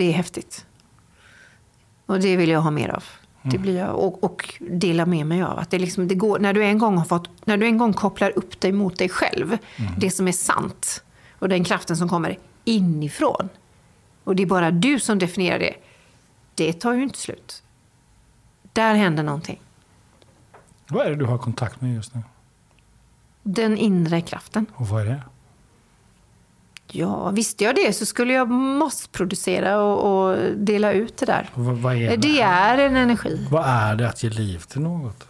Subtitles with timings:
[0.00, 0.66] Det är häftigt.
[2.06, 3.04] Och det vill jag ha mer av.
[3.42, 5.58] Det blir jag, och, och dela med mig av.
[5.58, 7.92] Att det liksom, det går, när, du en gång har fått, när du en gång
[7.92, 9.58] kopplar upp dig mot dig själv,
[9.98, 11.04] det som är sant,
[11.38, 13.48] och den kraften som kommer inifrån,
[14.24, 15.74] och det är bara du som definierar det,
[16.54, 17.62] det tar ju inte slut.
[18.72, 19.60] Där händer någonting.
[20.88, 22.22] Vad är det du har kontakt med just nu?
[23.42, 24.66] Den inre kraften.
[24.74, 25.22] Och vad är det?
[26.92, 31.50] Ja, visste jag det så skulle jag massproducera och, och dela ut det där.
[31.54, 32.16] Och vad, är det?
[32.16, 33.46] Det är en energi.
[33.50, 35.26] Vad är det att ge liv till något?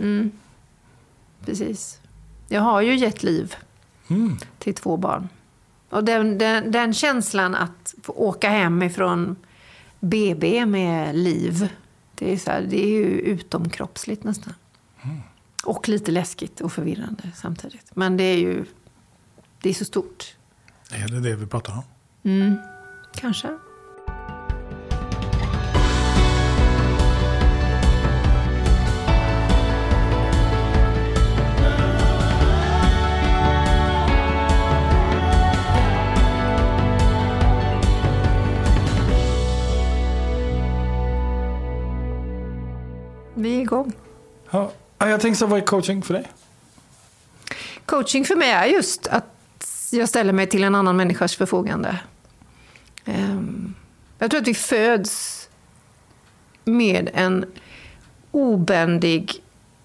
[1.44, 2.00] Precis.
[2.48, 3.54] Jag har ju gett liv
[4.08, 4.38] Mm.
[4.58, 5.28] till två barn.
[5.90, 9.36] Och den, den, den känslan att få åka hem ifrån
[10.00, 11.68] BB med liv,
[12.14, 14.54] det är, så här, det är ju utomkroppsligt nästan.
[15.64, 17.90] Och lite läskigt och förvirrande samtidigt.
[17.96, 18.64] Men det är ju
[19.60, 20.34] det är så stort.
[20.92, 22.56] Är det det vi pratar om?
[23.14, 23.48] Kanske.
[43.34, 43.92] Vi är igång.
[44.50, 44.70] Ja.
[44.98, 46.26] Ja, Jag tänkte så, vad är coaching för dig?
[47.86, 49.24] Coaching för mig är just att
[49.92, 51.98] jag ställer mig till en annan människas förfogande.
[53.04, 53.74] Ehm,
[54.18, 55.48] Jag tror att vi föds
[56.64, 57.44] med en
[58.30, 59.32] obändig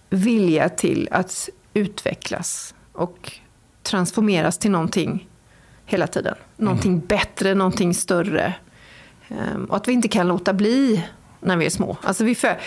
[0.09, 3.31] vilja till att utvecklas och
[3.83, 5.27] transformeras till någonting
[5.85, 6.35] hela tiden.
[6.57, 8.53] Någonting bättre, någonting större.
[9.27, 11.05] Ehm, Och att vi inte kan låta bli
[11.39, 11.97] när vi är små.
[12.03, 12.57] Alltså vi, för,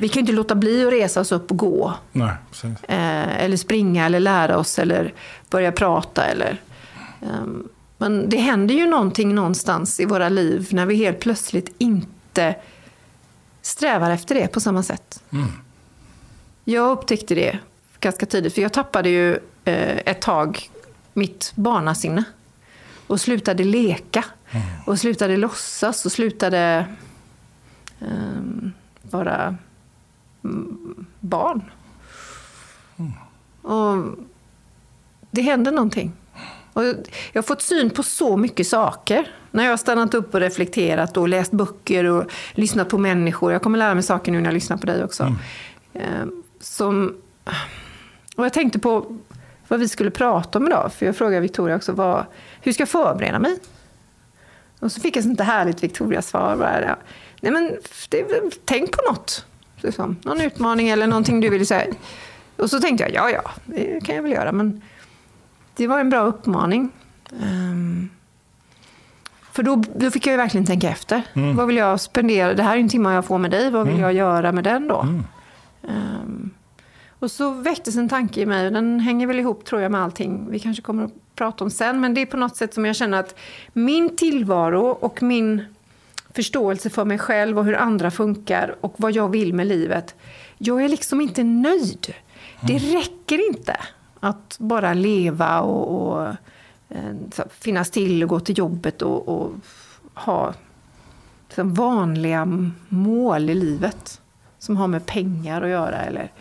[0.00, 1.94] vi kan inte låta bli att resa oss upp och gå.
[2.12, 2.32] Nej.
[2.88, 5.14] Eh, eller springa eller lära oss eller
[5.50, 6.24] börja prata.
[6.24, 6.60] Eller,
[7.98, 12.54] men det händer ju någonting någonstans i våra liv när vi helt plötsligt inte
[13.62, 15.22] strävar efter det på samma sätt.
[16.64, 17.58] Jag upptäckte det
[18.00, 19.32] ganska tidigt, för jag tappade ju
[19.64, 20.70] eh, ett tag
[21.12, 22.24] mitt barnasinne.
[23.06, 24.24] Och slutade leka.
[24.86, 26.86] Och slutade låtsas och slutade
[28.00, 28.72] ehm,
[29.02, 29.56] vara
[30.44, 31.62] mm, barn.
[33.62, 34.18] Och
[35.30, 36.12] det händer någonting.
[36.76, 36.84] Och
[37.32, 39.30] jag har fått syn på så mycket saker.
[39.50, 43.52] När jag har stannat upp och reflekterat och läst böcker och lyssnat på människor.
[43.52, 45.34] Jag kommer lära mig saker nu när jag lyssnar på dig också.
[45.94, 46.02] Eh,
[46.60, 47.16] Som,
[48.36, 49.16] och jag tänkte på
[49.68, 50.92] vad vi skulle prata om idag.
[50.92, 52.24] För jag frågade Victoria också, vad,
[52.60, 53.58] hur ska jag förbereda mig?
[54.80, 56.56] Och så fick jag sånt härligt Victoria-svar.
[56.56, 56.96] Bara.
[57.40, 57.76] Nej, men,
[58.08, 58.24] det,
[58.64, 59.46] tänk på något.
[59.76, 60.16] Liksom.
[60.22, 61.94] Någon utmaning eller någonting du vill säga.
[62.56, 64.52] Och så tänkte jag, ja, ja, det kan jag väl göra.
[64.52, 64.82] Men
[65.76, 66.90] det var en bra uppmaning.
[67.42, 68.08] Ehm,
[69.52, 71.22] för då, då fick jag ju verkligen tänka efter.
[71.54, 72.54] Vad vill jag spendera?
[72.54, 73.70] Det här är en timme jag får med dig.
[73.70, 75.06] Vad vill jag göra med den då?
[75.88, 76.50] Ehm,
[77.18, 78.70] och så väcktes en tanke i mig.
[78.70, 82.00] Den hänger väl ihop tror jag med allting vi kanske kommer att prata om sen.
[82.00, 83.38] Men det är på något sätt som jag känner att
[83.72, 85.62] min tillvaro och min
[86.34, 90.14] förståelse för mig själv och hur andra funkar och vad jag vill med livet.
[90.58, 92.14] Jag är liksom inte nöjd.
[92.60, 93.76] Det räcker inte
[94.26, 96.28] att bara leva och, och
[96.88, 99.52] eh, finnas till och gå till jobbet och, och
[100.14, 100.54] ha
[101.48, 104.20] liksom, vanliga mål i livet.
[104.58, 106.32] Som har med pengar att göra eller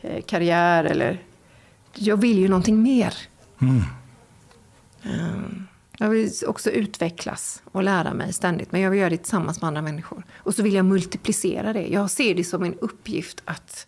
[0.00, 1.22] eh, karriär eller...
[1.94, 3.14] Jag vill ju någonting mer.
[5.02, 5.66] Um,
[5.98, 8.72] jag vill också utvecklas och lära mig ständigt.
[8.72, 10.24] Men jag vill göra det tillsammans med andra människor.
[10.36, 11.86] Och så vill jag multiplicera det.
[11.86, 13.86] Jag ser det som en uppgift att...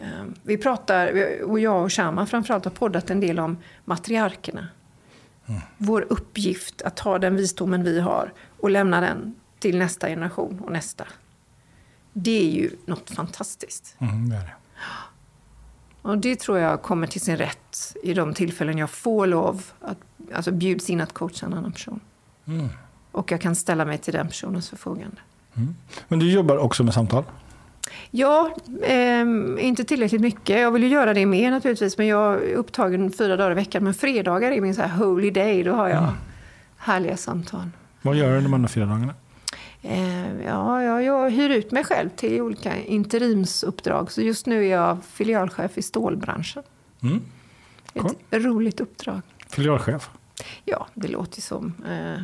[0.00, 1.12] Um, vi pratar,
[1.42, 4.68] och jag och Shama framförallt har poddat en del om matriarkerna.
[5.78, 10.72] Vår uppgift att ta den visdomen vi har och lämna den till nästa generation och
[10.72, 11.04] nästa.
[12.12, 13.96] Det är ju något fantastiskt.
[13.98, 14.54] Mm, det är det.
[16.02, 19.98] Och det tror jag kommer till sin rätt i de tillfällen jag får lov att
[20.34, 22.00] alltså bjuds in att coacha en annan person.
[23.12, 25.16] Och jag kan ställa mig till den personens förfogande.
[26.08, 27.24] Men du jobbar också med samtal?
[28.10, 28.54] Ja,
[28.84, 30.60] ehm, inte tillräckligt mycket.
[30.60, 33.84] Jag vill ju göra det mer naturligtvis, men jag är upptagen fyra dagar i veckan.
[33.84, 35.62] Men fredagar är min så här holy day.
[35.62, 36.08] Då har jag
[36.76, 37.70] härliga samtal.
[38.02, 39.14] Vad gör du de andra fyra dagarna?
[39.82, 44.12] Eh, ja, jag, jag hyr ut mig själv till olika interimsuppdrag.
[44.12, 46.62] Så just nu är jag filialchef i stålbranschen.
[47.02, 47.20] Mm.
[47.94, 48.14] Ett Cool.
[48.42, 49.20] roligt uppdrag.
[49.48, 50.10] Filialchef?
[50.64, 52.22] Ja, det låter ju som eh,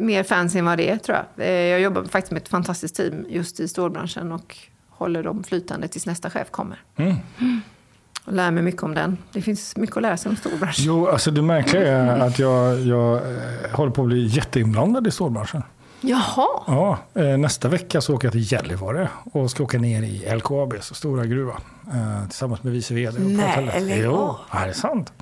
[0.00, 1.46] mer fancy än vad det är, tror jag.
[1.46, 4.56] Eh, jag jobbar faktiskt med ett fantastiskt team just i stålbranschen och
[4.90, 6.78] håller dem flytande tills nästa chef kommer.
[6.96, 7.16] Mm.
[8.24, 9.18] Och lär mig mycket om den.
[9.32, 10.84] Det finns mycket att lära sig om stålbranschen.
[10.86, 13.20] Jo, alltså det märkliga är att jag, jag eh,
[13.72, 15.62] håller på att bli jätteinblandad i stålbranschen.
[16.00, 16.46] Jaha.
[16.66, 20.94] Ja, eh, nästa vecka så åker jag till Gällivare och ska åka ner i LKABs
[20.94, 21.54] stora gruva.
[22.28, 23.16] Tillsammans med vice vd.
[23.18, 24.36] och Nej, lägg Jo, av.
[24.52, 25.12] ja, det är sant.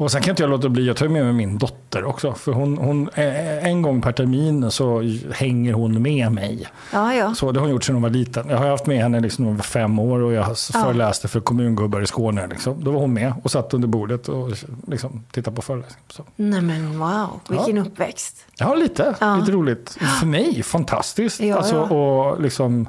[0.00, 2.32] Och sen kan inte jag låta bli, jag tar med mig min dotter också.
[2.32, 5.02] För hon, hon, en gång per termin så
[5.32, 6.66] hänger hon med mig.
[6.92, 7.34] Ja, ja.
[7.34, 8.48] Så det har hon gjort sedan hon var liten.
[8.48, 11.40] Jag har haft med henne liksom när hon var fem år och jag föreläste för
[11.40, 12.46] kommungubbar i Skåne.
[12.46, 12.84] Liksom.
[12.84, 14.50] Då var hon med och satt under bordet och
[14.86, 16.04] liksom, tittade på föreläsningen.
[16.08, 16.24] Så.
[16.36, 18.44] Nej men wow, vilken uppväxt.
[18.58, 19.14] Ja, lite.
[19.20, 19.36] Ja.
[19.36, 19.98] Lite roligt.
[20.20, 21.40] För mig, fantastiskt.
[21.40, 21.96] Ja, alltså, ja.
[21.96, 22.88] Och liksom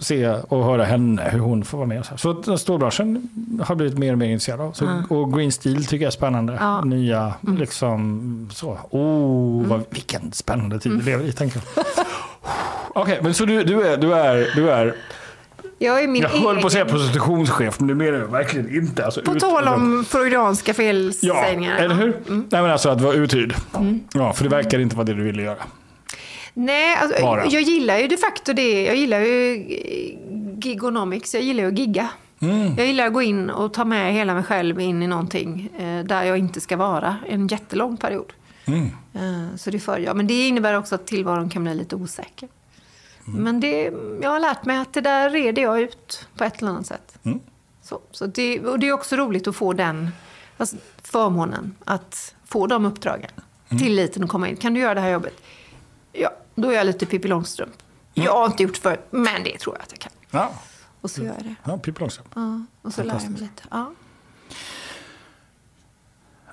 [0.00, 2.06] se och höra henne, hur hon får vara med.
[2.06, 3.28] Så, så att stålbranschen
[3.62, 4.72] har blivit mer och mer intresserad av.
[4.72, 6.56] Så, Och Green Steel tycker jag är spännande.
[6.60, 6.76] Ja.
[6.78, 6.90] Mm.
[6.90, 8.78] Nya, liksom så.
[8.90, 11.84] Oh, vad, vilken spännande tid vi lever i, tänker jag.
[12.94, 14.94] Okej, men så du, du, är, du, är, du är,
[15.78, 18.74] Jag är min jag höll på att säga egen- prostitutionschef, men det menar jag verkligen
[18.76, 19.04] inte.
[19.04, 21.76] Alltså, På ut- tal om freudianska Ja, felsägningar.
[21.76, 22.08] eller hur?
[22.28, 22.46] Mm.
[22.50, 23.54] Nej, men alltså att vara uthyrd.
[24.14, 25.56] Ja, för det verkar inte vara det du ville göra.
[26.54, 27.18] Nej, alltså,
[27.56, 28.84] jag gillar ju de facto det.
[28.84, 30.18] Jag gillar ju eh,
[30.64, 31.34] gigonomics.
[31.34, 32.08] Jag gillar ju att gigga.
[32.40, 32.74] Mm.
[32.76, 36.04] Jag gillar att gå in och ta med hela mig själv in i någonting eh,
[36.04, 38.32] där jag inte ska vara en jättelång period.
[38.64, 38.84] Mm.
[39.14, 40.16] Eh, så det för jag.
[40.16, 42.48] Men det innebär också att tillvaron kan bli lite osäker.
[43.26, 43.42] Mm.
[43.42, 43.92] Men det,
[44.22, 47.18] jag har lärt mig att det där reder jag ut på ett eller annat sätt.
[47.24, 47.40] Mm.
[47.82, 50.10] Så, så det, och det är också roligt att få den
[50.56, 53.30] alltså, förmånen att få de uppdragen.
[53.68, 53.82] Mm.
[53.82, 54.56] Tilliten att komma in.
[54.56, 55.42] Kan du göra det här jobbet?
[56.12, 57.72] Ja, då är jag lite Pippi Långstrump.
[58.14, 58.26] Mm.
[58.26, 60.12] Jag har inte gjort förut, men det tror jag att jag kan.
[60.30, 60.52] Ja,
[61.00, 61.54] Och så gör jag det.
[61.64, 62.28] ja Pippi Långstrump.
[62.34, 63.62] Ja, och så lär jag mig lite.
[63.70, 63.92] Ja.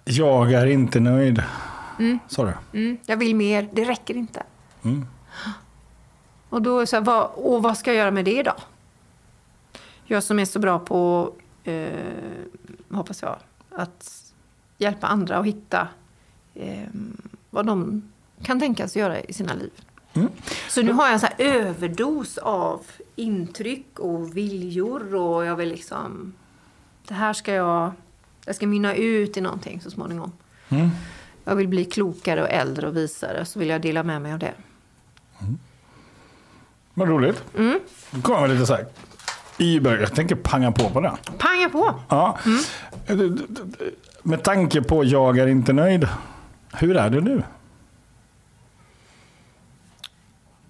[0.03, 1.43] Jag är inte nöjd.
[2.27, 2.79] Sa du?
[2.79, 4.43] Mm, jag vill mer, det räcker inte.
[4.83, 5.05] Mm.
[6.49, 8.53] Och då är så här, vad, och vad ska jag göra med det då?
[10.05, 11.31] Jag som är så bra på,
[11.63, 11.89] eh,
[12.91, 13.37] hoppas jag,
[13.71, 14.33] att
[14.77, 15.87] hjälpa andra att hitta
[16.53, 16.87] eh,
[17.49, 18.03] vad de
[18.43, 19.71] kan tänkas göra i sina liv.
[20.13, 20.29] Mm.
[20.69, 22.81] Så nu har jag en så överdos av
[23.15, 26.33] intryck och viljor och jag vill liksom,
[27.07, 27.91] det här ska jag,
[28.45, 30.31] jag ska mynna ut i någonting så småningom.
[30.69, 30.89] Mm.
[31.43, 34.39] Jag vill bli klokare och äldre och visare så vill jag dela med mig av
[34.39, 34.53] det.
[36.93, 37.43] Vad roligt.
[37.57, 37.79] Mm.
[38.11, 38.85] Nu kommer lite så här.
[39.57, 41.17] Iber, jag tänker panga på på det.
[41.37, 41.99] Panga på!
[42.09, 42.37] Ja.
[44.23, 46.07] Med tanke på jag är inte nöjd.
[46.73, 47.43] Hur är det nu?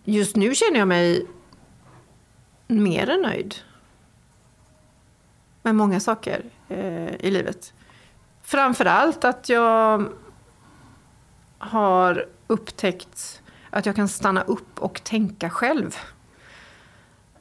[0.10, 1.26] Just nu känner jag mig
[2.68, 3.56] mer än nöjd.
[5.62, 7.74] Med många saker eh, i livet.
[8.44, 10.06] Framförallt att jag
[11.58, 15.96] har upptäckt att jag kan stanna upp och tänka själv.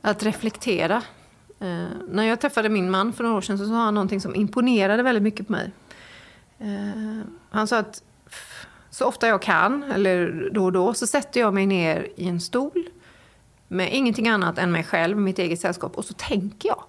[0.00, 1.02] Att reflektera.
[1.60, 4.34] Eh, när jag träffade min man för några år sedan så sa han någonting som
[4.34, 5.72] imponerade väldigt mycket på mig.
[6.58, 8.02] Eh, han sa att
[8.96, 12.40] så ofta jag kan, eller då och då, så sätter jag mig ner i en
[12.40, 12.88] stol
[13.68, 16.84] med ingenting annat än mig själv, mitt eget sällskap, och så tänker jag.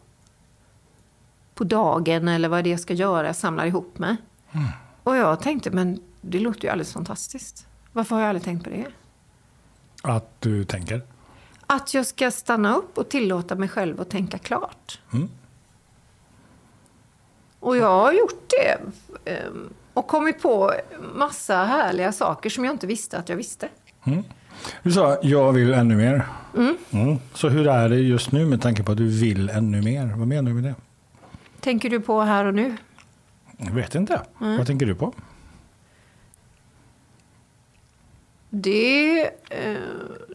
[1.56, 4.16] På dagen eller vad det är jag ska göra, jag samlar ihop mig.
[5.04, 7.68] Och jag tänkte, men det låter ju alldeles fantastiskt.
[7.94, 8.86] Varför har jag aldrig tänkt på det?
[10.02, 11.02] Att du tänker?
[11.66, 15.00] Att jag ska stanna upp och tillåta mig själv att tänka klart.
[15.14, 15.30] Mm.
[17.60, 18.78] Och jag har gjort det.
[19.98, 20.74] Och kommit på
[21.16, 23.70] massa härliga saker som jag inte visste att jag visste.
[24.84, 26.26] Du sa jag vill ännu mer.
[26.92, 27.18] Mm.
[27.34, 30.14] Så hur är det just nu med tanke på att du vill ännu mer?
[30.18, 30.76] Vad menar du med det?
[31.60, 32.78] Tänker du på här och nu?
[33.58, 34.22] Jag vet inte.
[34.38, 35.14] Vad tänker du på?
[38.50, 39.78] Det, eh,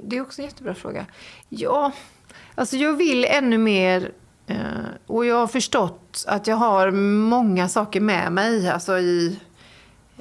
[0.03, 1.07] det är också en jättebra fråga.
[1.49, 1.93] Ja,
[2.55, 4.11] alltså jag vill ännu mer
[4.47, 4.57] eh,
[5.07, 8.71] och jag har förstått att jag har många saker med mig.
[8.71, 9.41] Alltså i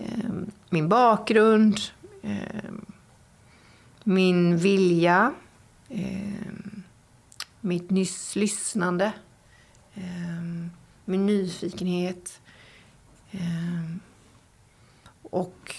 [0.01, 1.79] Ehm, min bakgrund,
[2.24, 2.86] ehm,
[4.03, 5.34] min vilja,
[5.89, 6.84] ehm,
[7.62, 9.12] mitt nyss lyssnande,
[11.05, 12.41] min nyfikenhet.
[15.22, 15.75] Och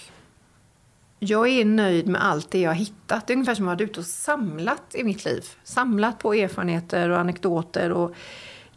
[1.19, 3.27] jag är nöjd med allt det jag har hittat.
[3.27, 5.45] Det är ungefär som att jag varit ute och samlat i mitt liv.
[5.63, 8.15] Samlat på erfarenheter och anekdoter och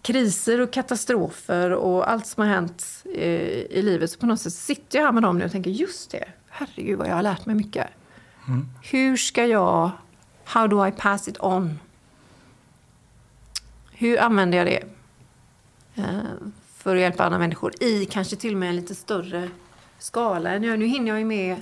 [0.07, 3.23] kriser och katastrofer och allt som har hänt eh,
[3.79, 4.11] i livet.
[4.11, 6.99] Så på något sätt sitter jag här med dem nu och tänker just det, herregud
[6.99, 7.87] vad jag har lärt mig mycket.
[8.83, 9.91] Hur ska jag,
[10.45, 11.79] how do I pass it on?
[13.93, 14.83] Hur använder jag det?
[15.95, 16.21] Eh,
[16.77, 19.49] för att hjälpa andra människor i kanske till och med en lite större
[19.99, 20.79] skala än jag.
[20.79, 21.57] Nu hinner jag ju med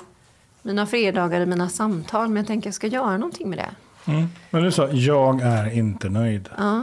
[0.62, 3.70] mina fredagar i mina samtal, men jag tänker jag ska göra någonting med det.
[4.12, 4.26] Mm.
[4.50, 6.48] Men du sa jag är inte nöjd.
[6.56, 6.82] Ja.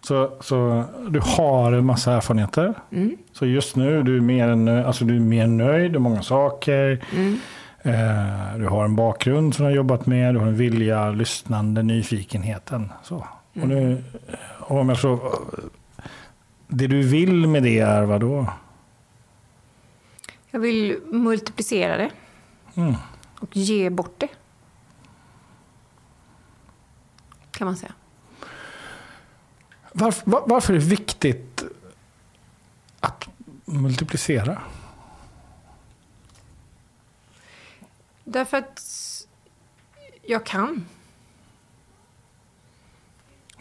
[0.00, 2.74] Så, så du har en massa erfarenheter.
[2.92, 3.16] Mm.
[3.32, 7.04] Så just nu du är mer, än, alltså, du är mer nöjd med många saker.
[7.12, 7.38] Mm.
[7.82, 11.82] Eh, du har en bakgrund som du har jobbat med, du har en vilja, lyssnande,
[11.82, 12.92] nyfikenheten.
[13.02, 13.26] Så.
[13.62, 14.04] Och nu,
[14.58, 15.38] om jag så,
[16.68, 18.46] det du vill med det är vad då?
[20.50, 22.10] Jag vill multiplicera det
[22.76, 22.94] Mm.
[23.40, 24.28] och ge bort det.
[27.50, 27.92] Kan man säga.
[29.92, 31.62] Varför, var- varför är det viktigt
[33.00, 33.28] att
[33.64, 34.62] multiplicera?
[38.24, 38.80] Därför att
[40.22, 40.86] jag kan.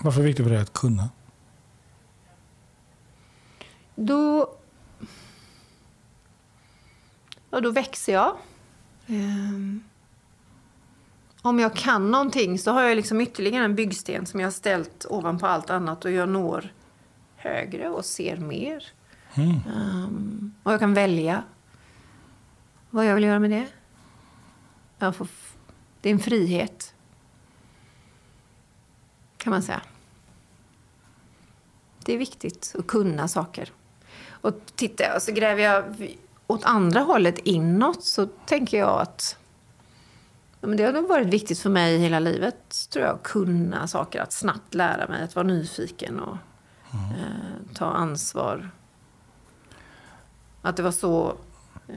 [0.02, 1.10] Varför är det viktigt för dig att kunna?
[3.96, 4.56] Då,
[7.50, 8.38] ja, då växer jag.
[11.42, 15.06] Om jag kan någonting så har jag liksom ytterligare en byggsten som jag har ställt
[15.10, 16.74] ovanpå allt annat och jag når
[17.36, 18.84] högre och ser mer.
[19.34, 19.50] Mm.
[19.50, 21.44] Ehm, och jag kan välja
[22.90, 23.68] vad jag vill göra med det.
[24.98, 25.28] Jag får,
[26.02, 26.94] det är en frihet.
[29.38, 29.82] Kan man säga.
[32.06, 33.72] Det är viktigt att kunna saker.
[34.28, 35.96] Och tittar jag så gräver jag
[36.48, 39.39] åt andra hållet inåt så tänker jag att
[40.62, 43.88] ja, men det har nog varit viktigt för mig hela livet, tror jag, att kunna
[43.88, 44.22] saker.
[44.22, 46.38] Att snabbt lära mig, att vara nyfiken och
[46.94, 48.70] eh, ta ansvar.
[50.62, 51.36] Att det var så...
[51.88, 51.96] Eh,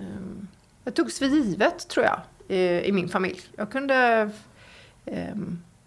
[0.84, 2.20] det togs för givet, tror jag,
[2.56, 3.40] i, i min familj.
[3.56, 4.30] Jag kunde...
[5.04, 5.34] Eh,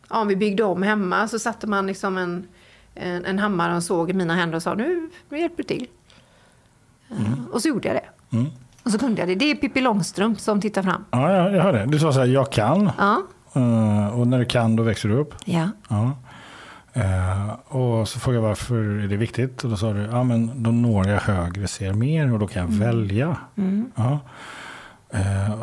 [0.10, 2.48] ja, om vi byggde om hemma så satte man liksom en,
[2.94, 5.64] en, en hammare och en såg i mina händer och sa nu, nu hjälper du
[5.64, 5.88] till.
[7.10, 8.38] Eh, Och så gjorde jag det.
[8.38, 8.52] Mm.
[8.86, 9.36] Och så kunde jag det.
[9.36, 11.06] Det är Pippi Långstrump som tittar fram.
[11.12, 11.86] Ja, jag, jag hör det.
[11.86, 12.92] Du sa så här, jag kan.
[12.98, 13.24] Ja.
[13.54, 15.34] Eh, och när du kan, då växer du upp.
[15.46, 15.70] Ja.
[15.88, 16.12] Ja.
[16.94, 19.64] Eh, och så frågade jag varför är det viktigt?
[19.64, 22.62] Och då sa du, ja men då når jag högre, ser mer och då kan
[22.64, 23.38] jag välja.
[23.56, 23.92] Mm.
[23.96, 24.20] Ja.
[25.10, 25.60] Eh,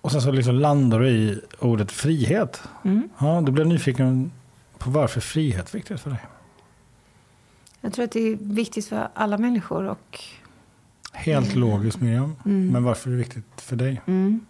[0.00, 2.62] och sen så liksom landar du i ordet frihet.
[2.84, 3.08] Mm.
[3.18, 4.32] Ja, då blir jag nyfiken
[4.78, 6.20] på varför frihet är viktigt för dig.
[7.80, 9.88] Jag tror att det är viktigt för alla människor.
[9.88, 10.20] Och,
[11.12, 12.68] Helt logiskt Miriam, Mm.
[12.72, 14.00] men varför är det viktigt för dig?
[14.06, 14.40] mm,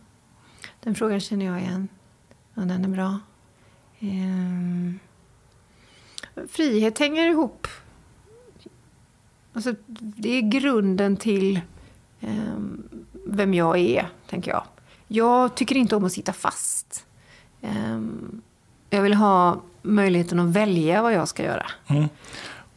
[0.81, 1.89] den frågan känner jag igen.
[2.55, 3.19] Och den är bra.
[4.01, 4.99] Ehm,
[6.49, 7.67] frihet hänger ihop.
[9.53, 11.61] Alltså, det är grunden till
[12.21, 12.83] ehm,
[13.27, 14.65] vem jag är, tänker jag.
[15.09, 17.07] Jag tycker inte om att sitta fast.
[17.63, 18.41] Ehm,
[18.91, 21.67] jag vill ha möjligheten att välja vad jag ska göra.
[21.87, 22.09] Mm.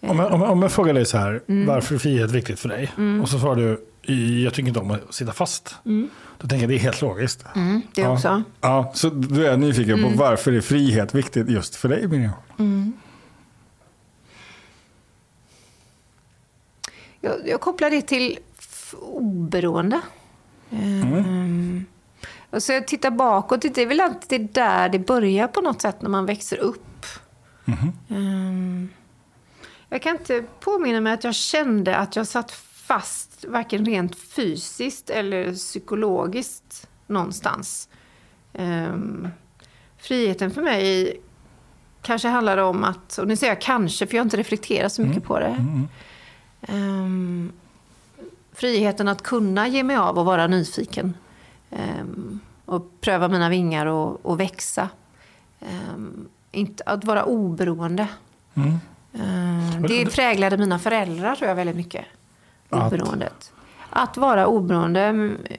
[0.08, 1.68] Om, jag, om, jag- om jag frågar dig så här, Mm.
[1.68, 2.92] varför är frihet viktigt för dig?
[3.22, 3.86] Och så svarar du,
[4.44, 5.76] jag tycker inte om att sitta fast.
[6.38, 7.46] Då tänker jag det är helt logiskt.
[7.56, 8.10] Mm, det Ja.
[8.14, 8.44] också.
[8.62, 10.12] Ja, så då är nyfiken Mm.
[10.12, 12.94] på varför är frihet viktigt just för dig Miriam?
[17.22, 18.40] Jag, jag kopplar det till
[19.02, 20.02] oberoende.
[20.72, 21.86] Mm.
[22.50, 23.62] Och så jag tittar bakåt.
[23.62, 27.06] Det är väl alltid där det börjar på något sätt när man växer upp.
[28.10, 28.90] Mm.
[29.96, 35.10] Jag kan inte påminna mig att jag kände att jag satt fast varken rent fysiskt
[35.10, 37.90] eller psykologiskt någonstans.
[38.54, 39.28] Ehm,
[39.98, 41.20] friheten för mig
[42.02, 45.02] kanske handlar om att, och nu säger jag kanske för jag har inte reflekterat så
[45.02, 45.66] mycket på det.
[46.62, 47.52] Ehm,
[48.54, 51.18] friheten att kunna ge mig av och vara nyfiken.
[51.72, 54.90] Ehm, och pröva mina vingar och, och växa.
[56.52, 58.08] Inte, att vara oberoende.
[58.54, 58.80] Mm.
[59.20, 62.06] Ehm, det präglade mina föräldrar tror jag väldigt mycket.
[62.70, 62.94] Att?
[62.94, 63.54] Oberoendet.
[63.90, 65.34] Att vara oberoende.
[65.50, 65.58] Eh,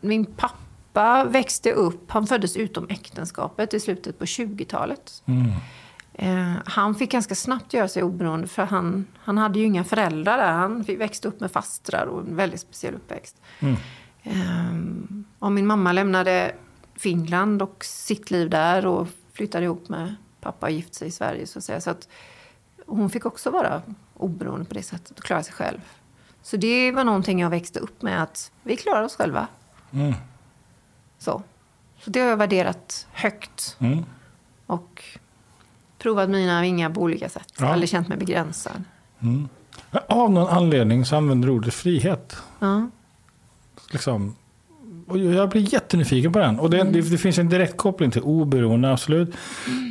[0.00, 5.22] Min pappa växte upp, han föddes utom äktenskapet i slutet på 20-talet.
[5.26, 5.50] Mm.
[6.14, 10.36] Eh, han fick ganska snabbt göra sig oberoende för han, han hade ju inga föräldrar
[10.36, 10.52] där.
[10.52, 13.36] Han växte upp med fastrar och en väldigt speciell uppväxt.
[13.60, 13.76] Mm.
[14.22, 16.52] Eh, och min mamma lämnade
[16.94, 21.46] Finland och sitt liv där och flyttade ihop med pappa och gift sig i Sverige.
[21.46, 21.80] Så att säga.
[21.80, 22.08] Så att
[22.96, 23.82] hon fick också vara
[24.16, 25.80] oberoende på det sättet och klara sig själv.
[26.42, 29.46] Så det var någonting jag växte upp med, att vi klarar oss själva.
[29.90, 30.14] Mm.
[31.18, 31.42] Så,
[31.98, 33.76] så det har jag värderat högt.
[33.78, 34.04] Mm.
[34.66, 35.04] Och
[35.98, 37.52] provat mina vingar på olika sätt.
[37.58, 37.72] Ja.
[37.72, 38.84] Aldrig känt mig begränsad.
[39.20, 39.48] Mm.
[40.08, 42.36] Av någon anledning så använder du ordet frihet.
[42.58, 42.90] Ja.
[43.90, 44.36] Liksom.
[45.12, 46.58] Och jag blir jättenyfiken på den.
[46.58, 46.92] Och det, Mm.
[46.92, 49.34] det, det finns en direkt koppling till oberoende, absolut.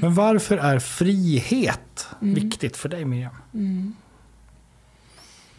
[0.02, 2.34] Men varför är frihet Mm.
[2.34, 3.34] viktigt för dig, Miriam?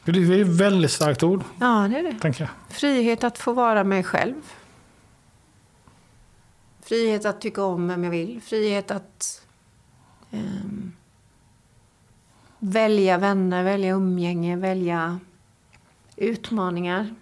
[0.05, 2.19] För Det är ett väldigt starkt ord, ja, det är det.
[2.21, 2.51] tänker jag.
[2.77, 4.35] Frihet att få vara mig själv.
[6.83, 8.41] Frihet att tycka om vem jag vill.
[8.43, 9.47] Frihet att
[10.31, 10.93] ehm,
[12.59, 15.19] välja vänner, välja umgänge, välja
[16.17, 17.15] utmaningar.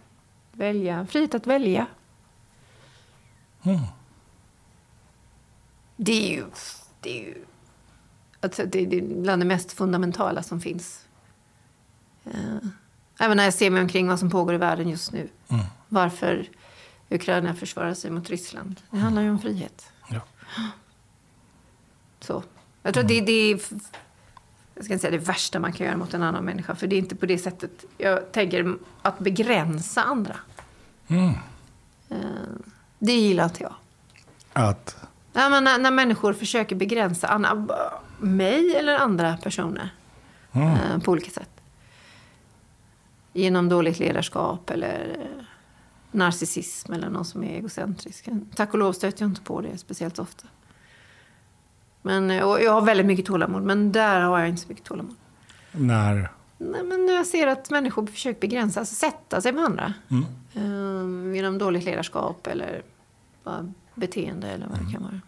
[0.52, 1.06] Välja.
[1.06, 1.86] Frihet att välja.
[5.96, 6.44] Det är ju...
[7.00, 7.44] Det är ju
[8.40, 11.06] alltså det, är bland det mest fundamentala som finns.
[12.24, 12.68] Eh,
[13.22, 15.28] Även när jag ser mig omkring vad som pågår i världen just nu.
[15.88, 16.48] Varför
[17.08, 18.80] Ukraina försvarar sig mot Ryssland.
[18.90, 19.92] Det handlar ju om frihet.
[20.08, 20.20] Ja.
[22.20, 22.42] Så.
[22.82, 23.60] Jag tror att det, det är...
[24.74, 26.74] Jag ska inte säga det värsta man kan göra mot en annan människa.
[26.74, 27.84] För det är inte på det sättet.
[27.98, 30.36] Jag tänker att begränsa andra.
[31.08, 31.34] Mm.
[33.00, 33.74] Det gillar inte jag.
[34.52, 34.96] Att,
[35.32, 37.66] Ja, men när, när människor försöker begränsa andra,
[38.18, 39.90] mig eller andra personer
[40.52, 41.50] eh, på olika sätt.
[43.32, 45.44] Genom dåligt ledarskap eller eh,
[46.10, 48.28] narcissism eller någon som är egocentrisk.
[48.56, 50.46] Tack och lov stöter jag inte på det speciellt ofta.
[52.02, 55.16] Men, eh, jag har väldigt mycket tålamod, men där har jag inte så mycket tålamod.
[55.72, 56.30] när...
[56.62, 59.94] Nej, men när jag ser att människor försöker begränsa, alltså sätta sig med andra.
[60.54, 62.82] Eh, genom dåligt ledarskap eller
[63.44, 65.20] bara beteende eller vad det kan vara.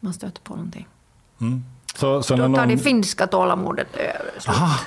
[0.00, 0.86] Man stöter på någonting.
[1.40, 1.64] Mm.
[1.94, 2.68] Så, så Då tar någon...
[2.68, 4.32] det finska tålamodet över.
[4.48, 4.78] Aha,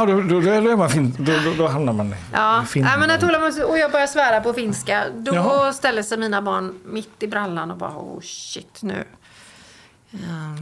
[0.00, 2.92] och då, då, då, man fin, då, då, då hamnar man i Ja, Finland.
[2.92, 5.72] Nej, men när tålamod, och jag börjar svära på finska, då Jaha.
[5.72, 9.04] ställer sig mina barn mitt i brallan och bara oh shit nu.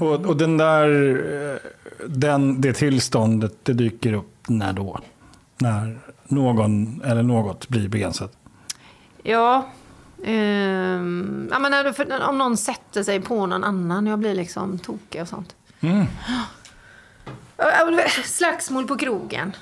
[0.00, 0.88] Och, och den där,
[1.52, 1.58] eh,
[2.08, 5.00] den, det tillståndet, det dyker upp när då?
[5.58, 8.32] När någon eller något blir begränsat?
[9.22, 9.68] Ja,
[10.24, 15.22] ehm, ja men för, om någon sätter sig på någon annan, jag blir liksom tokig
[15.22, 15.54] och sånt.
[15.80, 16.06] Mm.
[18.24, 19.52] Slagsmål på krogen.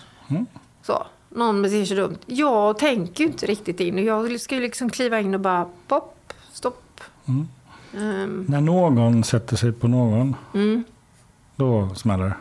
[0.83, 1.07] Så.
[1.28, 2.19] Någon beter sig dumt.
[2.26, 3.99] Jag tänker ju inte riktigt in.
[4.04, 7.00] Jag ska ju liksom kliva in och bara pop, stopp.
[7.97, 10.85] Ehm, När någon sätter sig på någon, Mm.
[11.57, 12.35] då smäller det.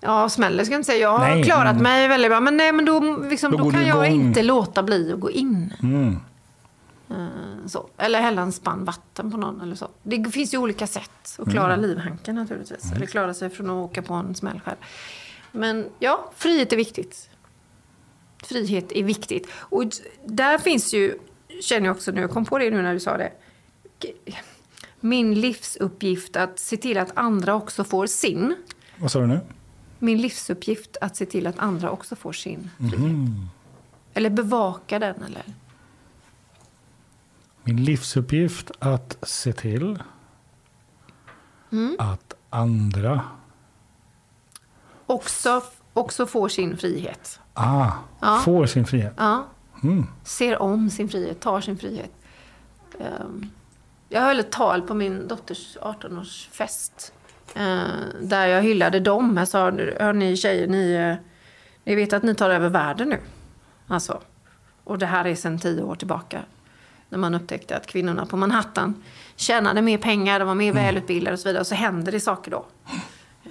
[0.00, 0.98] Ja, smäller ska jag inte säga.
[1.02, 2.40] Jag har Nej, klarat men- mig väldigt bra.
[2.40, 4.20] Men, nej, men då, liksom, Då då, kan jag igång.
[4.20, 5.72] inte låta bli att gå in.
[7.10, 7.26] Mm.
[7.26, 7.88] Eh, Så.
[7.96, 9.60] Eller hälla en spann vatten på någon.
[9.60, 9.88] Eller så.
[10.02, 11.90] Det finns ju olika sätt att klara Mm.
[11.90, 12.92] livhanken naturligtvis.
[12.92, 14.76] Eller klara sig från att åka på en smäll själv.
[15.52, 17.30] Men ja, frihet är viktigt.
[18.44, 19.48] Frihet är viktigt.
[19.54, 19.84] Och
[20.24, 21.18] där finns ju,
[21.62, 23.32] känner jag också nu, jag kom på det nu när du sa det.
[25.00, 28.56] Min livsuppgift att se till att andra också får sin.
[28.98, 29.40] Vad sa du nu?
[29.98, 32.98] Min livsuppgift att se till att andra också får sin frihet.
[32.98, 33.48] Mhm.
[34.14, 35.22] Eller bevaka den.
[35.22, 35.42] Eller?
[37.66, 39.98] Min livsuppgift att se till
[41.72, 41.96] Mm.
[41.98, 43.20] att andra
[45.06, 47.40] Också, också får sin frihet.
[47.54, 48.38] ah, Ja.
[48.44, 49.14] får sin frihet.
[49.16, 49.46] Ja.
[49.82, 50.06] Mm.
[50.24, 52.10] Ser om sin frihet, tar sin frihet.
[53.00, 53.50] Ehm,
[54.08, 57.12] jag höll ett tal på min dotters 18-årsfest.
[57.54, 57.88] eh,
[58.22, 59.36] där jag hyllade dem.
[59.36, 61.14] Jag sa, hör ni tjejer, ni, eh,
[61.84, 63.20] ni vet att ni tar över världen nu.
[63.86, 64.20] Alltså.
[64.84, 66.42] Och det här är sedan tio år tillbaka.
[67.08, 69.02] När man upptäckte att kvinnorna på Manhattan
[69.36, 71.60] tjänade mer pengar, de var mer välutbildade och så vidare.
[71.60, 72.66] Och så händer det saker då.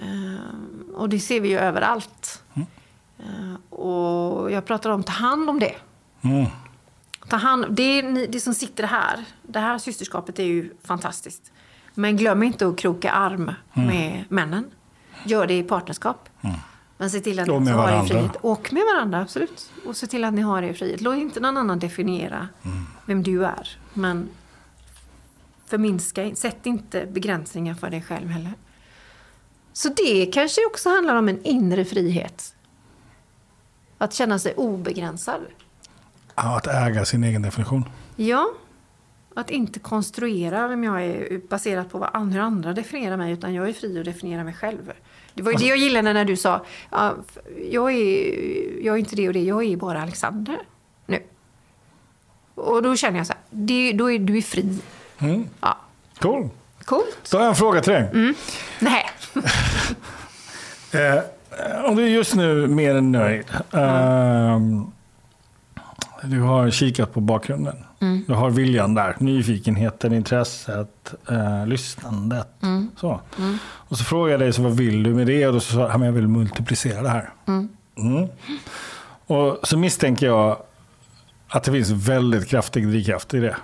[0.01, 2.43] Ehm, och det ser vi ju överallt.
[3.19, 5.75] Ehm, och jag pratar om, ta hand om det.
[6.21, 6.45] Mm.
[7.29, 11.51] Ta hand, det, det som sitter här, det här systerskapet är ju fantastiskt.
[11.93, 14.65] Men glöm inte att kroka arm med männen.
[15.23, 16.29] Gör det i partnerskap.
[16.97, 18.35] Men se till att ni har er frihet.
[18.41, 19.71] Och med varandra, absolut.
[19.85, 21.01] Och se till att ni har er frihet.
[21.01, 22.47] Låt inte någon annan definiera
[23.05, 23.77] vem du är.
[23.93, 24.29] Men
[25.65, 28.53] förminska, sätt inte begränsningar för dig själv heller.
[29.73, 32.55] Så det kanske också handlar om en inre frihet.
[33.97, 35.41] Att känna sig obegränsad.
[36.35, 37.85] Ja, att äga sin egen definition.
[38.15, 38.47] Ja,
[39.35, 43.69] att inte konstruera vem jag är baserat på vad hur andra definierar mig, utan jag
[43.69, 44.91] är fri att definiera mig själv.
[45.33, 46.65] Det var ju det jag gillade när du sa,
[47.71, 50.57] jag, är, jag är inte det och det, jag är bara Alexander
[51.05, 51.19] nu.
[52.55, 54.79] Och då känner jag så här, det, då är du är fri.
[55.19, 55.47] Mm.
[55.61, 55.77] Ja,
[56.19, 56.49] Cool.
[56.85, 57.29] coolt.
[57.31, 58.09] Då har jag en fråga till dig.
[58.13, 58.33] Mm.
[58.79, 59.05] Nej.
[60.91, 63.45] Eh, om du är just nu mer än nöjd.
[63.73, 64.85] ehm,
[66.23, 67.75] du har kikat på bakgrunden.
[68.27, 69.15] Du har viljan där.
[69.19, 72.47] Nyfikenheten, intresset, eh, lyssnandet.
[72.97, 73.21] Så.
[73.67, 75.47] Och så frågar jag dig, så vad vill du med det?
[75.47, 77.29] Och då så sa jag, "Ja, men jag vill multiplicera det här.
[77.97, 78.27] Mm.
[79.27, 80.57] Och så misstänker jag
[81.47, 83.55] att det finns väldigt kraftig drivkraft i det.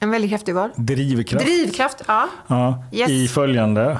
[0.00, 0.70] En väldigt kraftig vad?
[0.76, 1.44] Drivkraft.
[1.46, 2.28] Drivkraft, ja.
[2.46, 3.10] Ja, Yes.
[3.10, 3.98] I följande,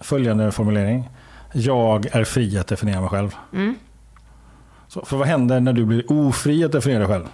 [0.00, 1.08] följande formulering.
[1.52, 3.34] Jag är fri att definiera mig själv.
[3.52, 3.74] Mm.
[4.88, 7.26] Så, för vad händer när du blir ofri att definiera dig själv?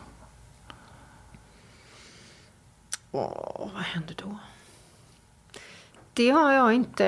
[3.17, 4.39] Åh, vad händer då?
[6.13, 7.05] Det har jag inte...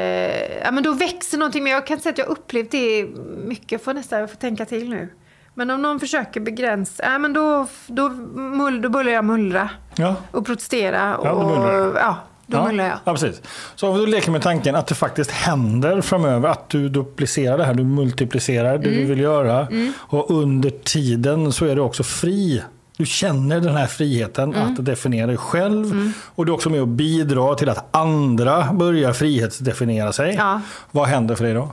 [0.65, 1.63] Ja, men då växer någonting.
[1.63, 3.07] Men jag kan inte säga att jag har upplevt det
[3.45, 3.73] mycket.
[3.73, 5.09] Jag får nästan jag får tänka till nu.
[5.55, 10.15] Men om någon försöker begränsa, äh, men då, då, mull, då börjar jag mullra Ja.
[10.31, 11.17] och protestera.
[11.17, 12.01] Och, Ja, då mullrar.
[12.01, 12.17] Ja,
[12.47, 12.65] då ja.
[12.67, 12.99] mullrar jag.
[13.05, 13.43] Ja, precis.
[13.75, 17.65] Så om du leker med tanken att det faktiskt händer framöver, att du duplicerar det
[17.65, 19.01] här, du multiplicerar det Mm.
[19.01, 19.69] du vill göra.
[19.99, 22.63] Och under tiden så är du också fri.
[22.99, 24.73] Du känner den här friheten Mm.
[24.73, 26.13] att definiera dig själv.
[26.35, 30.35] Och du är också med och bidrar till att andra börjar frihetsdefiniera sig.
[30.35, 30.61] Ja.
[30.91, 31.71] Vad händer för dig då?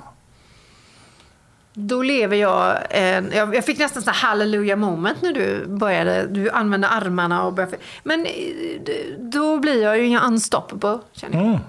[1.73, 6.49] Då lever jag, en, jag, fick nästan så här hallelujah moment när du började, du
[6.49, 8.31] använde armarna och började, men eh,
[9.19, 11.45] då blir jag ju unstoppable, känner jag.
[11.45, 11.59] Mm.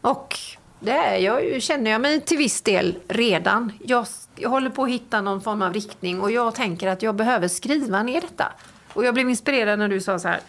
[0.00, 0.38] Och
[0.80, 3.72] det är jag ju, känner jag mig till viss del redan.
[3.84, 4.06] Jag,
[4.40, 7.48] jag håller på att hitta någon form av riktning och jag tänker att jag behöver
[7.48, 8.52] skriva ner detta.
[8.92, 10.40] Och jag blev inspirerad när du sa så här,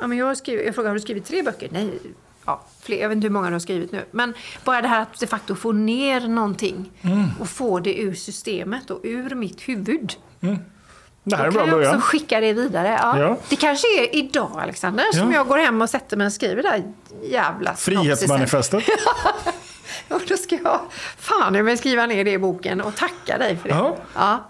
[0.00, 1.68] ja, men jag, skrivit, jag frågade, har du skrivit tre böcker?
[1.72, 1.90] Nej,
[2.46, 4.04] ja, fler, jag vet inte hur många du har skrivit nu.
[4.10, 6.90] Men bara det här att de facto få ner någonting
[7.40, 10.12] och få det ur systemet och ur mitt huvud.
[11.24, 12.98] Det här är Då en bra kan jag också skicka det vidare.
[13.02, 13.18] Ja.
[13.20, 13.36] Ja.
[13.48, 15.38] Det kanske är idag, Alexander, som Ja.
[15.38, 16.82] jag går hem och sätter mig och skriver det där
[17.30, 17.74] jävla.
[17.74, 18.84] Frihetsmanifestet.
[20.14, 20.80] Och då ska jag
[21.16, 23.74] fan jag vill skriva ner det i boken och tacka dig för det.
[23.74, 23.96] Ja.
[24.14, 24.44] Ja.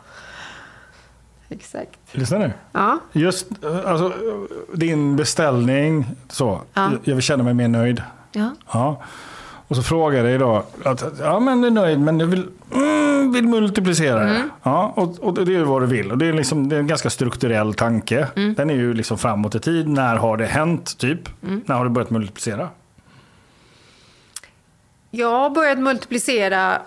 [1.48, 1.98] Exakt.
[2.12, 2.52] Lyssna nu.
[2.72, 2.98] Ja.
[3.12, 4.12] Just eh, alltså,
[4.74, 6.60] din beställning, så.
[6.74, 6.90] Ja.
[7.04, 8.02] Jag vill känna mig mer nöjd.
[8.32, 8.50] Ja.
[8.72, 9.02] Ja.
[9.68, 12.48] Och så frågar jag dig då, att, ja men du är nöjd men jag vill,
[12.74, 14.30] mm, vill multiplicera det.
[14.30, 14.50] Mm.
[14.62, 16.12] Ja, och, och det är vad du vill.
[16.12, 18.28] Och det är, liksom, det är en ganska strukturell tanke.
[18.36, 18.54] Mm.
[18.54, 19.88] Den är ju liksom framåt i tid.
[19.88, 21.42] När har det hänt, typ?
[21.42, 21.62] Mm.
[21.66, 22.68] När har du börjat multiplicera?
[25.16, 26.82] Jag har börjat multiplicera...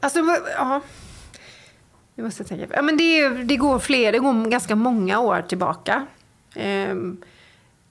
[0.00, 0.18] Alltså,
[0.56, 0.80] ja.
[2.14, 2.66] Jag måste tänka.
[2.70, 6.06] Ja, men det, det går fler, det går ganska många år tillbaka.
[6.54, 7.22] Ehm,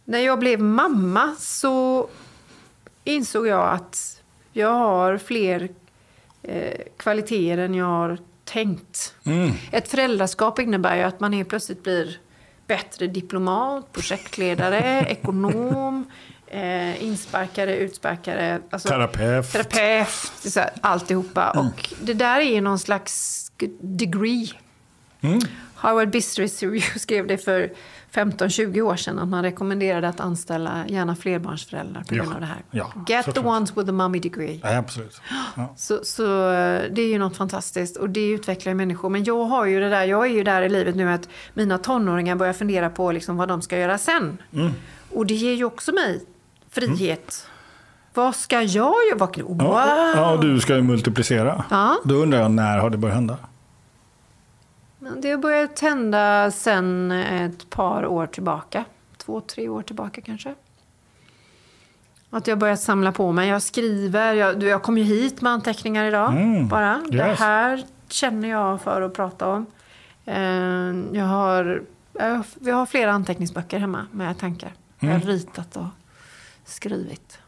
[0.06, 2.08] när jag blev mamma så
[3.04, 4.22] insåg jag att
[4.54, 5.70] jag har fler
[6.44, 9.16] eh, kvaliteter än jag har tänkt.
[9.24, 9.52] Mm.
[9.72, 12.20] Ett föräldraskap innebär ju att man helt plötsligt blir
[12.68, 16.12] bättre diplomat, projektledare, ekonom,
[16.56, 18.60] eh, insparkare, utsparkare.
[18.70, 19.52] Alltså, Terapeut.
[19.52, 20.08] Terapeut,
[20.54, 21.50] så här, alltihopa.
[21.52, 23.41] Och det där är ju någon slags
[23.80, 24.52] degree.
[25.22, 25.39] Mm.
[25.76, 27.72] Harvard Business Review skrev det för
[28.13, 32.46] 15-20 år sedan att man rekommenderade att anställa gärna flerbarnsföräldrar på grund Ja, av det
[32.46, 32.63] här.
[32.72, 33.46] ja, Get the såklart.
[33.46, 34.60] ones with the mummy degree.
[34.63, 35.22] Ja, absolut.
[35.78, 39.10] Så, så eh, det är ju något fantastiskt och det utvecklar ju människor.
[39.10, 41.78] Men jag har ju det där, jag är ju där i livet nu att mina
[41.78, 44.38] tonåringar börjar fundera på liksom vad de ska göra sen.
[44.54, 44.72] Mm.
[45.12, 46.22] Och det ger ju också mig
[46.76, 47.48] frihet.
[48.14, 49.16] Vad ska jag göra?
[49.16, 49.58] Vad- Wow!
[49.62, 51.66] Ja, ja, och du ska ju multiplicera.
[51.70, 51.98] Ja.
[52.04, 53.38] Då undrar jag, när har det börjat hända?
[55.00, 58.86] Men Det har börjat hända sen ett par år tillbaka.
[59.18, 60.56] Två, tre år tillbaka kanske.
[62.30, 63.50] Att jag börjat samla på mig.
[63.50, 64.34] Jag skriver.
[64.34, 66.32] Jag, jag kom ju hit med anteckningar idag.
[66.34, 67.02] Mm, Bara.
[67.10, 67.40] Det yes.
[67.40, 69.66] här känner jag för att prata om.
[70.26, 70.36] Eh,
[71.20, 71.82] Jag har,
[72.60, 74.72] jag, har flera anteckningsböcker hemma med tankar.
[75.00, 75.86] Jag har ritat och
[76.65, 77.39] skrivit.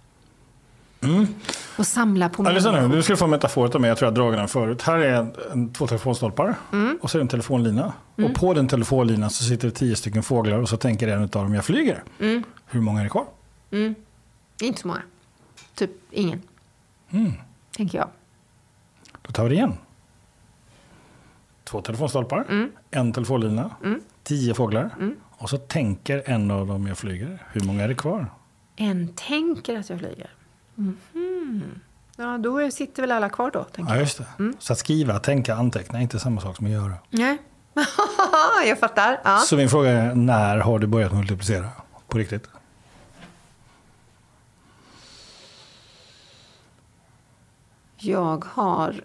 [1.77, 2.95] Och samla på nu, människor.
[2.95, 4.82] du ska få en metafor av mig, jag tror jag har dragit den förut.
[4.82, 6.56] Här är en, en, två telefonstolpar
[7.01, 7.93] och så är det en telefonlina.
[8.15, 11.30] Och på den telefonlinan så sitter det tio stycken fåglar och så tänker en av
[11.30, 12.03] dem, jag flyger.
[12.65, 13.25] Hur många är det kvar?
[14.62, 15.01] Inte så många.
[15.75, 16.41] Typ ingen.
[17.77, 18.10] Tänker jag.
[19.21, 19.73] Då tar vi det igen.
[21.63, 23.71] Två telefonstolpar, en telefonlina,
[24.23, 24.89] tio fåglar.
[25.38, 27.43] Och så tänker en av dem, jag flyger.
[27.51, 28.25] Hur många är det kvar?
[28.80, 30.30] En tänker att jag flyger.
[30.76, 31.80] Mhm.
[32.18, 34.54] Ja, då sitter väl alla kvar då, tänker Ja, just det.
[34.60, 36.94] Så att skriva, tänka, anteckna är inte samma sak som att göra.
[37.10, 37.38] Nej.
[38.68, 39.22] jag fattar.
[39.24, 39.38] Ja.
[39.38, 41.70] Så min fråga är, när har du börjat multiplicera?
[42.08, 42.50] På riktigt?
[47.98, 49.04] Jag har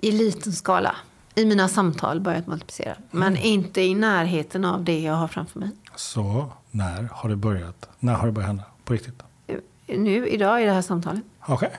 [0.00, 0.96] i liten skala
[1.34, 2.96] i mina samtal börjat multiplicera.
[3.10, 5.70] Men inte i närheten av det jag har framför mig.
[5.96, 7.88] Så när har det börjat?
[7.98, 8.64] När har det börjat hända?
[8.84, 9.22] På riktigt?
[9.86, 11.22] Nu, idag, i det här samtalet.
[11.46, 11.70] Okej.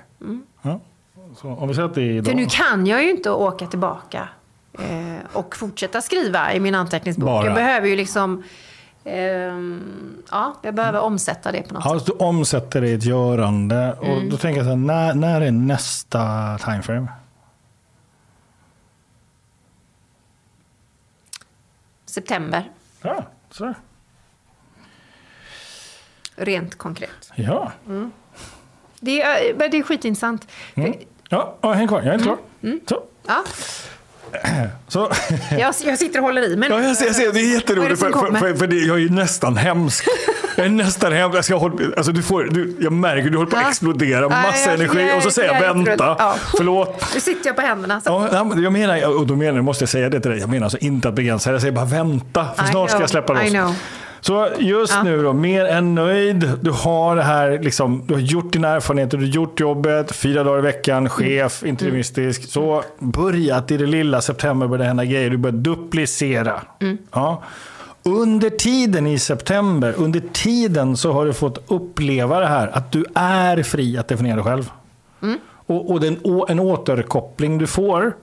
[0.62, 0.80] Ja.
[1.38, 2.26] Så om vi säger att det är idag.
[2.26, 4.30] För nu kan jag ju inte åka tillbaka
[4.80, 7.26] eh, och fortsätta skriva i min anteckningsbok.
[7.26, 7.46] Bara.
[7.46, 8.44] Jag behöver ju liksom...
[9.04, 9.82] ehm,
[10.32, 12.06] ja, jag behöver omsätta det på något Ja, sätt.
[12.06, 13.94] du omsätter det i ett görande.
[13.94, 14.30] Och Mm.
[14.30, 17.08] då tänker jag så här, när, när är nästa timeframe?
[22.06, 23.74] September, Ja, så.
[26.36, 27.32] Rent konkret.
[27.36, 27.72] Ja.
[29.00, 30.48] Det är, men det är skitintressant.
[30.76, 30.94] Mm.
[31.30, 31.98] Ja, ja, häng kvar.
[32.02, 32.38] Jag är inte klar.
[32.64, 32.80] Mm.
[32.90, 33.04] Så.
[33.28, 33.44] Ja,
[34.88, 35.12] Så.
[35.52, 36.68] jag, jag sitter och håller i nu.
[36.70, 37.24] Ja, jag ser, jag ser.
[37.24, 38.00] Det är det jätteroligt.
[38.00, 40.06] För, för, för, för det, jag är ju nästan hemsk.
[40.56, 41.32] Jag är nästan hem.
[41.34, 43.70] Jag, ska hålla, alltså du får, du, jag märker du håller på att Ja.
[43.70, 44.30] explodera.
[44.30, 45.08] Massa jag- energi.
[45.08, 46.16] jag- Och så säger jag jag vänta.
[46.20, 46.36] Ja.
[46.58, 47.06] Förlåt.
[47.14, 48.02] Nu sitter jag på händerna.
[48.02, 48.10] Så.
[48.10, 50.40] Ja, ja, men jag menar, och då menar jag, måste jag säga det till dig.
[50.40, 51.52] Jag menar alltså inte att begränsa.
[51.52, 52.48] Jag säger bara vänta.
[52.56, 53.76] För I snart ska jag släppa loss.
[54.26, 55.04] Så just Ja.
[55.04, 56.52] nu då, mer än nöjd.
[56.62, 60.44] Du har det här, liksom, du har gjort dina erfarenheter, du har gjort jobbet, fyra
[60.44, 61.70] dagar i veckan, chef, Mm.
[61.70, 62.44] interimistisk.
[62.50, 65.30] Så börjat i det lilla september börjar det hända grejer.
[65.30, 66.62] Du börjar duplicera.
[66.82, 66.98] Mm.
[67.12, 67.44] Ja.
[68.04, 73.06] Under tiden i september, under tiden så har du fått uppleva det här att du
[73.16, 74.72] är fri att definiera dig själv.
[75.22, 75.40] Mm.
[75.66, 76.18] Och, och den,
[76.50, 78.14] en återkoppling du får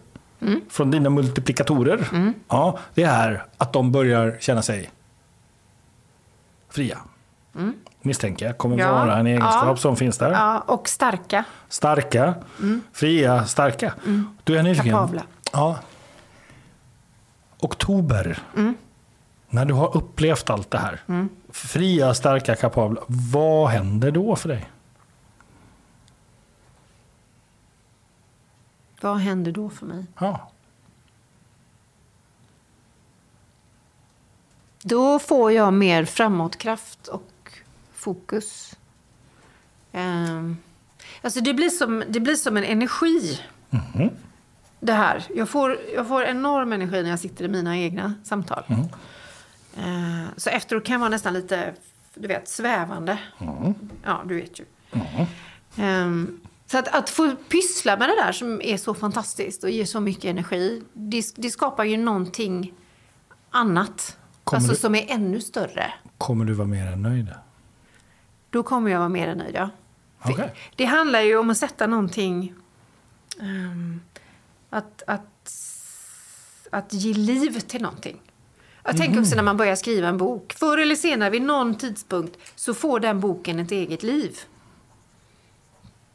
[0.43, 0.61] Mm.
[0.71, 2.01] från dina multiplikatorer,
[2.49, 4.91] ja, det är att de börjar känna sig
[6.71, 6.99] fria.
[8.03, 8.87] Misstänker jag kommer Mm.
[8.87, 8.93] Ja.
[8.93, 9.77] vara en egenskap Ja.
[9.77, 10.31] som finns där.
[10.33, 11.45] Ja, och starka.
[11.69, 12.35] Starka,
[12.93, 13.95] fria, starka.
[14.45, 14.91] Du är nyfiken.
[14.93, 15.23] Kapabla.
[15.53, 15.79] Ja.
[17.59, 18.39] Oktober.
[19.49, 21.01] När du har upplevt allt det här.
[21.49, 23.01] Fria, starka, kapabla.
[23.07, 24.71] Vad händer då för dig?
[29.01, 30.05] Vad händer då för mig?
[30.19, 30.51] Ja.
[34.83, 37.53] Då får jag mer framåtkraft och
[37.93, 38.77] fokus.
[39.93, 40.57] Ehm,
[41.23, 43.41] alltså det, blir som, det blir som en energi.
[44.81, 45.25] Det här.
[45.35, 48.65] Jag får, jag får enorm energi när jag sitter i mina egna samtal.
[49.77, 51.75] Ehm, så efteråt kan jag vara nästan lite
[52.15, 53.19] du vet, svävande.
[54.05, 54.65] Ja, du vet ju.
[55.77, 59.85] Ehm, så att, att få pyssla med det där som är så fantastiskt och ger
[59.85, 60.83] så mycket energi.
[60.93, 62.73] Det, det skapar ju någonting
[63.51, 64.17] annat.
[64.45, 65.93] Kommer alltså du- som är ännu större.
[66.19, 67.29] Kommer du vara mer än nöjd?
[68.51, 69.71] Då kommer jag vara mer än nöjd, ja.
[70.23, 70.55] Okej.
[70.77, 72.55] Det handlar ju om att sätta någonting...
[73.41, 74.01] ehm,
[74.71, 75.53] att, att,
[76.71, 78.21] att ge liv till någonting.
[78.85, 80.53] Jag tänker också när man börjar skriva en bok.
[80.53, 84.39] Förr eller senare, vid någon tidpunkt, så får den boken ett eget liv.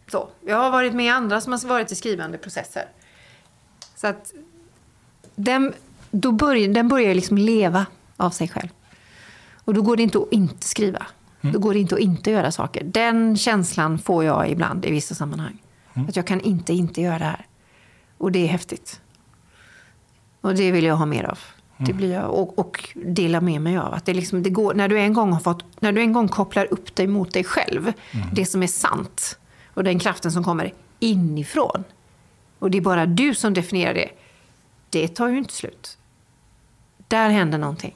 [0.08, 0.30] Så.
[0.42, 2.86] Jag har varit med andra som har varit i skrivande processer.
[3.96, 4.34] Så att
[5.36, 5.74] den,
[6.12, 7.86] då börjar, den börjar liksom leva
[8.18, 8.70] av sig själv.
[9.66, 11.06] Och då går det inte att inte skriva.
[11.42, 12.84] Då går det inte att inte göra saker.
[12.84, 15.62] Den känslan får jag ibland i vissa sammanhang.
[15.94, 17.48] Att jag kan inte inte göra det här.
[18.18, 19.02] Och det är häftigt.
[20.42, 21.40] Och det vill jag ha mer av.
[21.78, 23.94] Det blir jag, och, och dela med mig av.
[23.94, 26.28] Att det liksom, det går, när, du en gång har fått, när du en gång
[26.28, 27.94] kopplar upp dig mot dig själv,
[28.34, 29.40] det som är sant,
[29.74, 31.84] och den kraften som kommer inifrån,
[32.60, 34.10] och det är bara du som definierar det,
[34.90, 35.98] det tar ju inte slut.
[37.08, 37.96] Där händer någonting.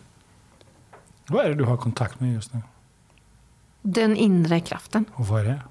[1.29, 2.59] Vad är det du har kontakt med just nu?
[3.81, 5.05] Den inre kraften.
[5.13, 5.61] Och vad är det?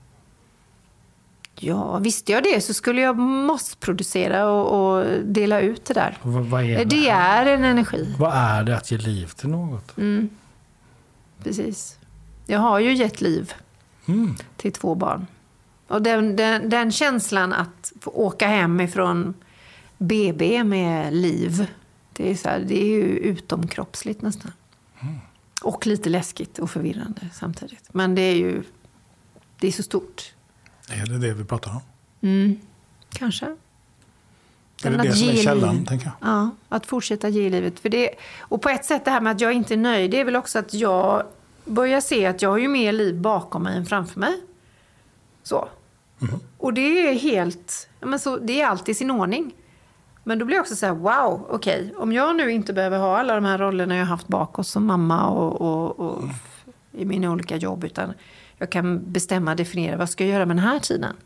[1.61, 6.19] Ja, visste jag det så skulle jag massproducera och, och dela ut det där.
[6.23, 6.85] Och vad, är det?
[6.85, 9.95] Det är en energi, Vad är det att ge liv till något?
[11.43, 11.99] precis.
[12.47, 13.53] Jag har ju gett liv
[14.07, 14.37] Mm.
[14.57, 15.27] till två barn.
[15.89, 19.35] Och den, den, den känslan att få åka hem ifrån
[19.99, 21.67] BB med liv,
[22.13, 24.53] det är, så här, det är ju utomkroppsligt nästan.
[25.63, 27.89] Och lite läskigt och förvirrande samtidigt.
[27.95, 28.63] Men det är ju
[29.59, 30.35] det är så stort.
[30.91, 31.81] Är det det vi pratar om?
[32.21, 32.61] Mm,
[33.11, 33.47] kanske.
[33.47, 33.57] Är
[34.91, 35.87] Men det det som är källan, liv.
[35.87, 36.15] tänker jag?
[36.31, 37.81] Ja, att fortsätta ge livet.
[37.81, 40.21] För det, och på ett sätt det här med att jag inte är nöjd, det
[40.21, 41.23] är väl också att jag
[41.65, 44.41] börjar se att jag har ju mer liv bakom mig än framför mig.
[45.43, 45.69] Så.
[46.19, 46.41] Mhm.
[46.59, 49.55] Och det är helt, men så, det är alltid i sin ordning.
[50.29, 53.19] Men då blir jag också så här, wow, okej, om jag nu inte behöver ha
[53.19, 56.35] alla de här rollerna jag har haft bak oss som mamma och, och, och Mm.
[56.93, 58.13] i mina olika jobb, utan
[58.59, 61.17] jag kan bestämma, definiera, vad ska jag göra med den här tiden?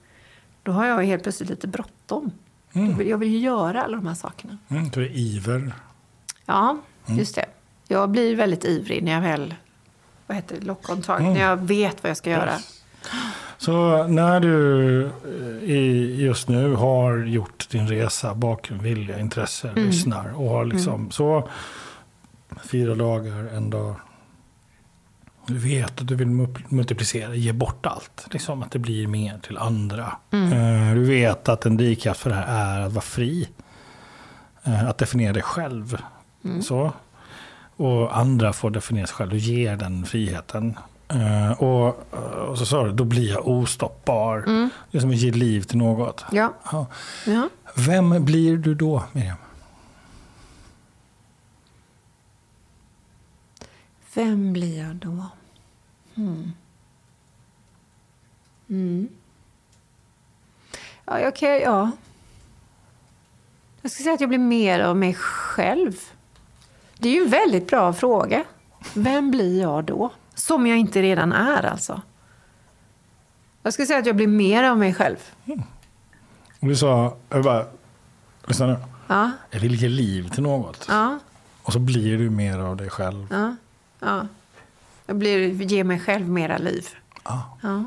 [0.62, 2.30] Då har jag helt plötsligt lite bråttom.
[2.72, 4.58] Vill- Jag vill ju göra alla de här sakerna.
[4.68, 5.74] Mm, det är iver.
[6.46, 7.46] Ja, just det.
[7.88, 9.54] Jag blir väldigt ivrig när jag väl
[10.26, 11.34] vad heter det, lock on target, Mm.
[11.34, 12.52] när jag vet vad jag ska göra.
[13.62, 19.84] Så när du eh, i- just nu har gjort din resa, bakgrund, vilja, intresse, Mm.
[19.86, 21.48] lyssnar och har liksom så
[22.64, 23.94] fyra dagar, en dag.
[25.46, 28.26] Du vet att du vill mu- multiplicera, ge bort allt.
[28.30, 30.12] Liksom att det blir mer till andra.
[30.30, 30.52] Mm.
[30.52, 33.48] Eh, Du vet att en drivkraft för det här är att vara fri.
[34.64, 35.98] Eh, Att definiera dig själv.
[36.44, 36.62] Mm.
[36.62, 36.92] Så.
[37.76, 39.30] Och andra får definiera sig själv.
[39.30, 40.78] Du ger den friheten.
[41.12, 42.12] Eh, och,
[42.48, 44.44] och så sa du, då blir jag ostoppbar.
[44.90, 46.24] Det är som att ge liv till något.
[46.32, 46.54] Ja.
[46.72, 46.86] Ja.
[47.26, 47.48] ja.
[47.74, 49.36] Vem blir du då, Miriam?
[54.14, 55.26] Vem blir jag då?
[56.14, 56.52] Hmm.
[58.68, 59.08] Mm.
[61.04, 61.90] Ja, jag kan, ja.
[63.82, 66.00] Jag ska säga att jag blir mer av mig själv.
[66.98, 68.44] Det är ju en väldigt bra fråga.
[68.94, 70.10] Vem blir jag då?
[70.34, 72.02] Som jag inte redan är alltså.
[73.62, 75.16] Jag skulle säga att jag blir mer av mig själv.
[76.60, 77.66] Och du sa, jag bara,
[78.46, 78.76] lyssna nu.
[79.06, 80.86] Ja, Jag vill ge liv till något.
[80.88, 81.18] ja,
[81.62, 83.26] Och så blir du mer av dig själv.
[83.30, 83.56] ja.
[84.00, 84.26] ja.
[85.06, 86.88] Jag blir, ger mig själv mera liv.
[87.24, 87.58] Ja.
[87.62, 87.84] Ja.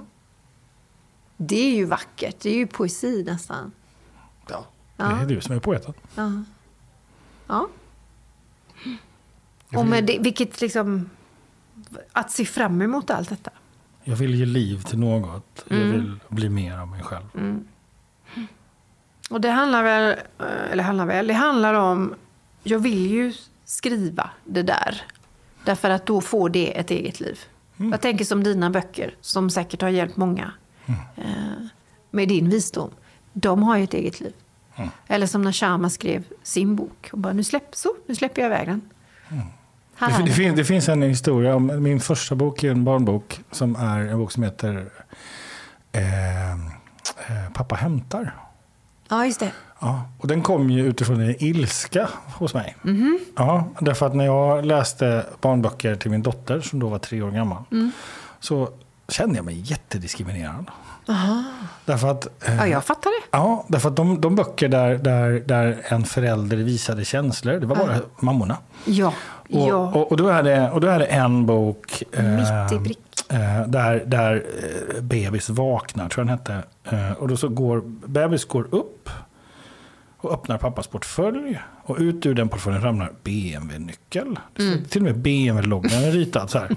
[1.37, 2.35] Det är ju vackert.
[2.39, 3.71] Det är ju poesi nästan.
[4.49, 4.65] Ja.
[4.97, 5.05] Ja.
[5.05, 5.93] Det är du som är poeten.
[6.15, 6.43] Ja.
[7.47, 7.67] ja.
[9.75, 11.09] Och med det, vilket liksom...
[12.11, 13.51] Att se fram emot allt detta.
[14.03, 15.65] Jag vill ge liv till något.
[15.69, 15.85] Mm.
[15.85, 17.25] Jag vill bli mer av mig själv.
[19.29, 22.15] Och det handlar väl, eh, eller handlar väl, det handlar om,
[22.63, 23.33] jag vill ju
[23.65, 25.01] skriva det där.
[25.65, 27.39] Därför att då får det ett eget liv.
[27.77, 30.51] Jag tänker som dina böcker, som säkert har hjälpt många.
[31.15, 31.65] Eh,
[32.11, 32.91] med din visdom.
[33.33, 34.33] De har ju ett eget liv.
[35.07, 37.09] Eller som när Sharma skrev sin bok.
[37.11, 38.81] Och bara, nu, släpp, så, nu släpper jag iväg den.
[39.99, 43.75] Det, det, finns, det finns en historia om min första bok, är en barnbok, som
[43.75, 44.89] är en bok som heter
[45.91, 46.57] eh, eh,
[47.53, 48.35] Pappa hämtar.
[49.09, 49.51] Ja, just det.
[49.79, 52.75] Ja, och den kom ju utifrån en ilska hos mig.
[52.81, 53.19] Mhm.
[53.35, 57.31] Ja, därför att när jag läste barnböcker till min dotter som då var tre år
[57.31, 57.91] gammal Mm.
[58.39, 58.69] så
[59.09, 60.65] kände jag mig jättediskriminerad.
[61.07, 61.43] Aha.
[61.85, 63.27] Därför att, eh, Ja, jag fattar det.
[63.31, 67.75] ja, därför att de, de böcker där, där, där en förälder visade känslor, det var
[67.75, 68.57] bara mammorna.
[68.85, 69.13] Ja.
[69.49, 69.75] Och, ja.
[69.75, 74.45] och, och, då är det, och då är det en bok eh, eh, där, där
[74.95, 77.15] eh, bebis vaknar, tror jag den hette.
[77.19, 79.09] Och då så går, bebis går upp
[80.17, 81.59] och öppnar pappas portfölj.
[81.83, 84.39] Och ut ur den portföljen ramlar BMW-nyckel.
[84.59, 84.85] Mm.
[84.85, 86.75] Till och med BMW-loggan är ritad så här.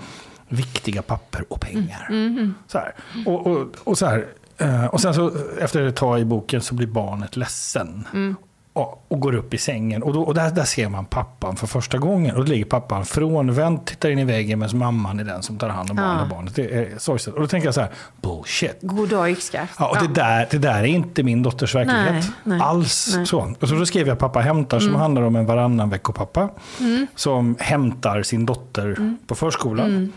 [0.49, 2.07] Viktiga papper och pengar.
[2.11, 2.55] Mm.
[2.67, 2.95] Så här.
[3.27, 4.27] Och, och, och, så här.
[4.59, 8.09] eh, och sen så efter ett tag i boken så blir barnet ledsen.
[8.13, 8.37] Mm.
[8.73, 10.03] Och, och går upp i sängen.
[10.03, 12.37] Och, då, och där, där ser man pappan för första gången.
[12.37, 15.69] Och då ligger pappan frånvänd, tittar in i väggen medan mamman är den som tar
[15.69, 16.27] hand om Ja.
[16.31, 16.55] barnet.
[16.55, 17.35] Det är sorgset.
[17.35, 17.91] Och då tänker jag så här,
[18.23, 18.79] bullshit.
[18.83, 19.75] God dag yxskaft.
[19.79, 22.11] Ja, och Det, där, det där är inte min dotters verklighet.
[22.13, 23.27] Nej, nej, Alls nej.
[23.27, 23.55] så.
[23.61, 26.49] Och så då skrev jag Pappa hämtar som handlar om en varannan veckopappa.
[26.81, 27.07] Mm.
[27.15, 30.13] Som hämtar sin dotter på förskolan.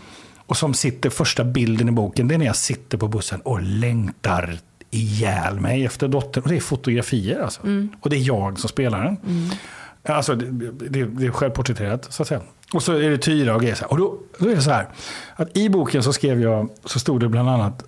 [0.52, 0.54] Mm.
[0.54, 3.62] Och som sitter, första bilden i boken, det är när jag sitter på bussen och
[3.62, 4.58] längtar
[4.90, 6.42] ihjäl mig efter dottern.
[6.42, 7.62] Och det är fotografier alltså.
[7.62, 7.88] Mm.
[8.00, 9.16] Och det är jag som spelar den.
[10.04, 12.40] Alltså, det, det, det är självporträtterat, så att säga.
[12.74, 13.84] Och så är det Tyra och grejer.
[13.90, 14.88] Och då, då är det så här,
[15.36, 17.84] att i boken så skrev jag, så stod det bland annat,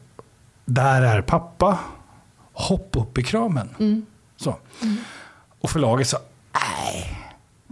[0.65, 1.79] där är pappa,
[2.53, 3.69] hopp upp i kramen.
[4.37, 4.57] Så.
[5.61, 6.19] Och förlaget sa,
[6.53, 7.19] nej,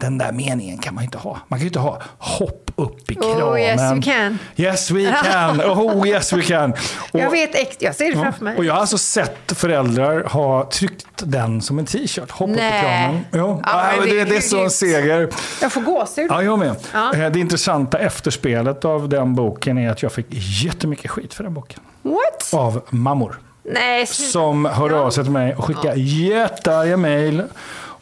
[0.02, 1.38] den där meningen kan man inte ha.
[1.48, 3.42] Man kan ju inte ha hopp upp i kramen.
[3.42, 4.38] Oh, yes, we can.
[4.56, 5.60] Yes we can.
[5.60, 6.72] Oh yes we can.
[7.12, 8.56] Och, Jag vet jag ser det Ja, framför mig.
[8.56, 12.30] Och jag har alltså sett föräldrar ha tryckt den som en t-shirt.
[12.30, 12.82] Hopp upp i Nej.
[12.82, 13.24] kramen.
[13.32, 13.62] Jo.
[13.66, 15.28] Ja, Ja, det det, är det är så en seger.
[15.62, 16.26] Jag får gåshud.
[16.30, 16.76] Ja, jag med.
[16.92, 17.14] Ja.
[17.14, 20.26] Eh, Det intressanta efterspelet av den boken är att jag fick
[20.64, 21.80] jättemycket skit för den boken.
[22.02, 22.54] What?
[22.54, 23.38] Av mammor.
[23.64, 24.06] Nej.
[24.06, 27.42] Som hörde av sig till mig och skickade jättearga mejl.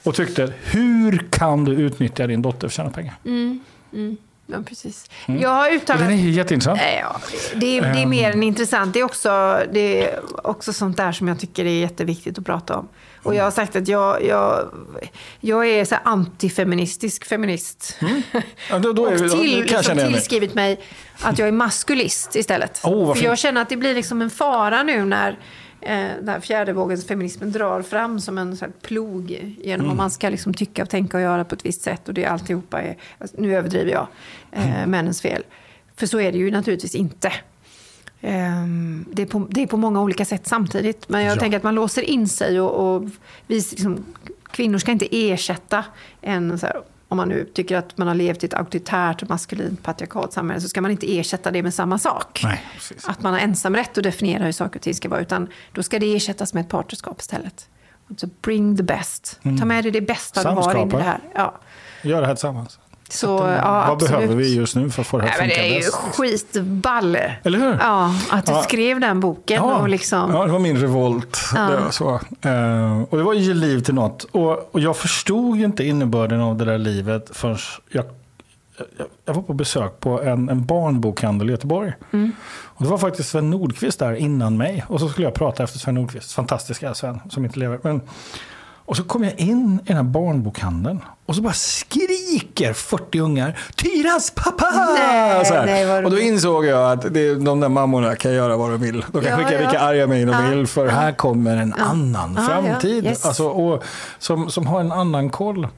[0.03, 3.15] Och tyckte, hur kan du utnyttja din dotter för att tjäna pengar?
[4.53, 5.11] Ja, precis.
[5.27, 6.03] Jag har uttalat...
[6.03, 6.81] den är jätteintressant.
[7.01, 7.21] Ja,
[7.55, 8.95] det, är, det är mer än intressant.
[8.95, 12.77] Det är, också, det är också sånt där som jag tycker är jätteviktigt att prata
[12.77, 12.89] om.
[13.23, 14.69] Och jag har sagt att jag, jag,
[15.41, 17.99] jag är så antifeministisk feminist.
[18.71, 20.81] Ja, då, då är vi, och då till, kan jag liksom tillskrivit mig
[21.21, 22.81] att jag är maskulist istället.
[22.85, 25.39] Oh, För jag känner att det blir liksom en fara nu när
[25.81, 29.97] den här fjärde vågens feminismen drar fram som en sån plog genom Mm.
[29.97, 32.09] man ska liksom tycka och tänka och göra på ett visst sätt.
[32.09, 34.07] Och det alltihopa är, alltså, nu överdriver jag,
[34.53, 34.91] eh, Mm.
[34.91, 35.43] männens fel.
[35.97, 37.33] För så är det ju naturligtvis inte.
[38.21, 41.09] Ehm, det, är på, det är på många olika sätt samtidigt.
[41.09, 41.41] Men jag Ja.
[41.41, 43.05] tänker att man låser in sig och, och
[43.47, 44.05] vi, liksom,
[44.51, 45.85] kvinnor ska inte ersätta
[46.21, 49.83] en så här, om man nu tycker att man har levt i ett auktoritärt, maskulint,
[49.83, 52.41] patriarkalt samhälle så ska man inte ersätta det med samma sak.
[52.45, 52.65] Nej.
[53.07, 55.21] Att man har ensamrätt att definiera hur saker och ting ska vara.
[55.21, 57.69] Utan då ska det ersättas med ett partnerskap istället.
[58.17, 59.41] Så bring the best.
[59.59, 61.21] Ta med dig det bästa du har in i det här.
[61.35, 61.59] Ja.
[62.03, 62.79] Gör det här tillsammans.
[63.13, 64.11] Så, Vad ja, absolut.
[64.17, 67.17] behöver vi just nu för att få det här att funka det är ju skitball.
[67.43, 67.77] Eller hur?
[67.81, 68.63] Ja, att du Ja.
[68.63, 69.63] skrev den boken.
[69.63, 71.39] Och liksom, ja, det var min revolt.
[71.55, 71.61] Ja.
[71.61, 72.11] Det var så.
[72.49, 74.25] Eh, och det var ju liv till något.
[74.25, 77.57] Och, och jag förstod inte innebörden av det där livet förrän
[77.89, 78.05] jag,
[78.99, 81.93] jag, jag var på besök på en, en barnbokhandel i Göteborg.
[82.13, 82.33] Mm.
[82.65, 84.85] Och det var faktiskt Sven Nordqvist där innan mig.
[84.89, 86.33] Och så skulle jag prata efter Sven Nordqvist.
[86.33, 87.79] Fantastiska Sven som inte lever.
[87.83, 88.01] Men,
[88.91, 91.01] och så kom jag in i den här barnbokhandeln.
[91.27, 94.71] Och så bara skriker 40 ungar Tyras pappa!
[94.99, 98.81] Nej, nej, och då insåg jag att det, de där mammorna kan göra vad de
[98.81, 99.05] vill.
[99.13, 99.59] De kan Ja, skicka ja.
[99.59, 100.51] vilka arga mejl de Ja.
[100.51, 100.67] vill.
[100.67, 102.63] För här kommer en annan Ja, ja.
[102.63, 103.05] framtid.
[103.07, 103.25] Yes.
[103.27, 103.85] Alltså, och,
[104.19, 105.69] som, som har en annan koll.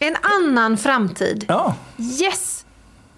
[0.00, 1.44] En annan framtid.
[1.48, 1.74] Ja,
[2.20, 2.64] Yes!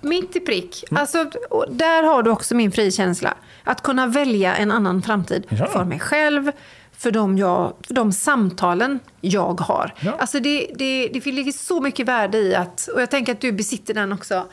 [0.00, 0.84] mitt i prick.
[0.90, 3.34] Alltså, och där har du också min frikänsla.
[3.64, 6.52] Att kunna välja en annan framtid för mig själv,
[7.00, 9.94] för de, jag, för de samtalen jag har.
[10.00, 10.16] Ja.
[10.18, 13.52] Alltså det, det, det ligger så mycket värde i att, och jag tänker att du
[13.52, 14.46] besitter den också,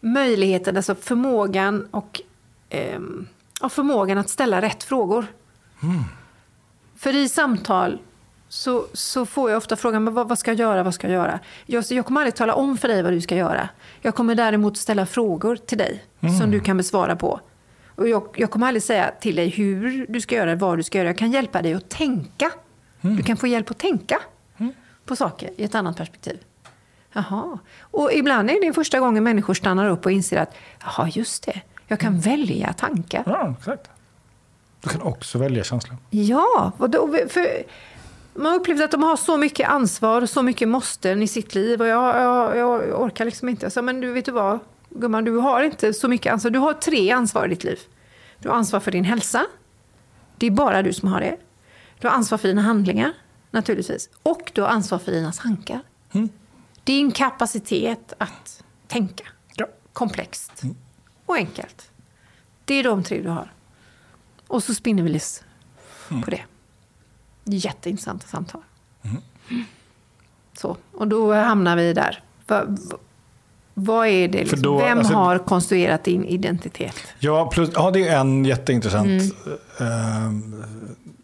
[0.00, 2.20] möjligheten, alltså förmågan och
[2.70, 3.26] ehm,
[3.60, 5.26] ja, förmågan att ställa rätt frågor.
[6.96, 7.98] För i samtal
[8.48, 11.14] så, så får jag ofta frågan men vad, vad ska jag göra, vad ska jag
[11.14, 11.40] göra?
[11.66, 13.68] Jag, jag kommer aldrig tala om för dig vad du ska göra.
[14.00, 16.04] Jag kommer däremot ställa frågor till dig
[16.40, 17.40] som du kan besvara på.
[18.00, 20.98] Och jag, jag kommer aldrig säga till dig hur du ska göra, vad du ska
[20.98, 21.08] göra.
[21.08, 22.50] Jag kan hjälpa dig att tänka.
[23.00, 24.18] Du kan få hjälp att tänka
[25.04, 26.38] på saker i ett annat perspektiv.
[27.12, 27.58] Jaha.
[27.80, 31.60] Och ibland är det första gången människor stannar upp och inser att jaha, just det,
[31.86, 33.22] jag kan välja tankar.
[33.26, 33.90] Ja, exakt.
[34.80, 35.96] Du kan också välja känslan.
[36.10, 36.72] Ja,
[37.28, 37.64] för
[38.38, 41.54] man har upplevt att de har så mycket ansvar och så mycket måsten i sitt
[41.54, 41.80] liv.
[41.80, 43.66] Och jag, jag, jag orkar liksom inte.
[43.66, 44.58] Jag sa, men du vet du vad,
[44.90, 46.50] gumman, du har inte så mycket ansvar.
[46.50, 47.78] Du har tre ansvar i ditt liv.
[48.38, 49.46] Du har ansvar för din hälsa.
[50.36, 51.36] Det är bara du som har det.
[52.00, 53.12] Du har ansvar för dina handlingar,
[53.50, 54.10] naturligtvis.
[54.22, 55.80] Och du har ansvar för dina tankar.
[56.84, 59.24] Din kapacitet att tänka.
[59.54, 59.66] Ja.
[59.92, 60.62] Komplext
[61.26, 61.90] och enkelt.
[62.64, 63.52] Det är de tre du har.
[64.46, 65.44] Och så spinner vi lis
[66.08, 66.42] på det.
[67.44, 68.62] Jätteintressanta samtal.
[70.52, 72.22] Så, och då hamnar vi där.
[72.46, 72.76] Va,
[73.84, 74.38] vad är det?
[74.38, 74.62] Liksom?
[74.62, 76.96] då, Vem alltså- har konstruerat din identitet?
[77.18, 79.06] Ja, plus, ja, det är en jätteintressant.
[79.06, 79.30] Mm.
[79.80, 80.64] ehm,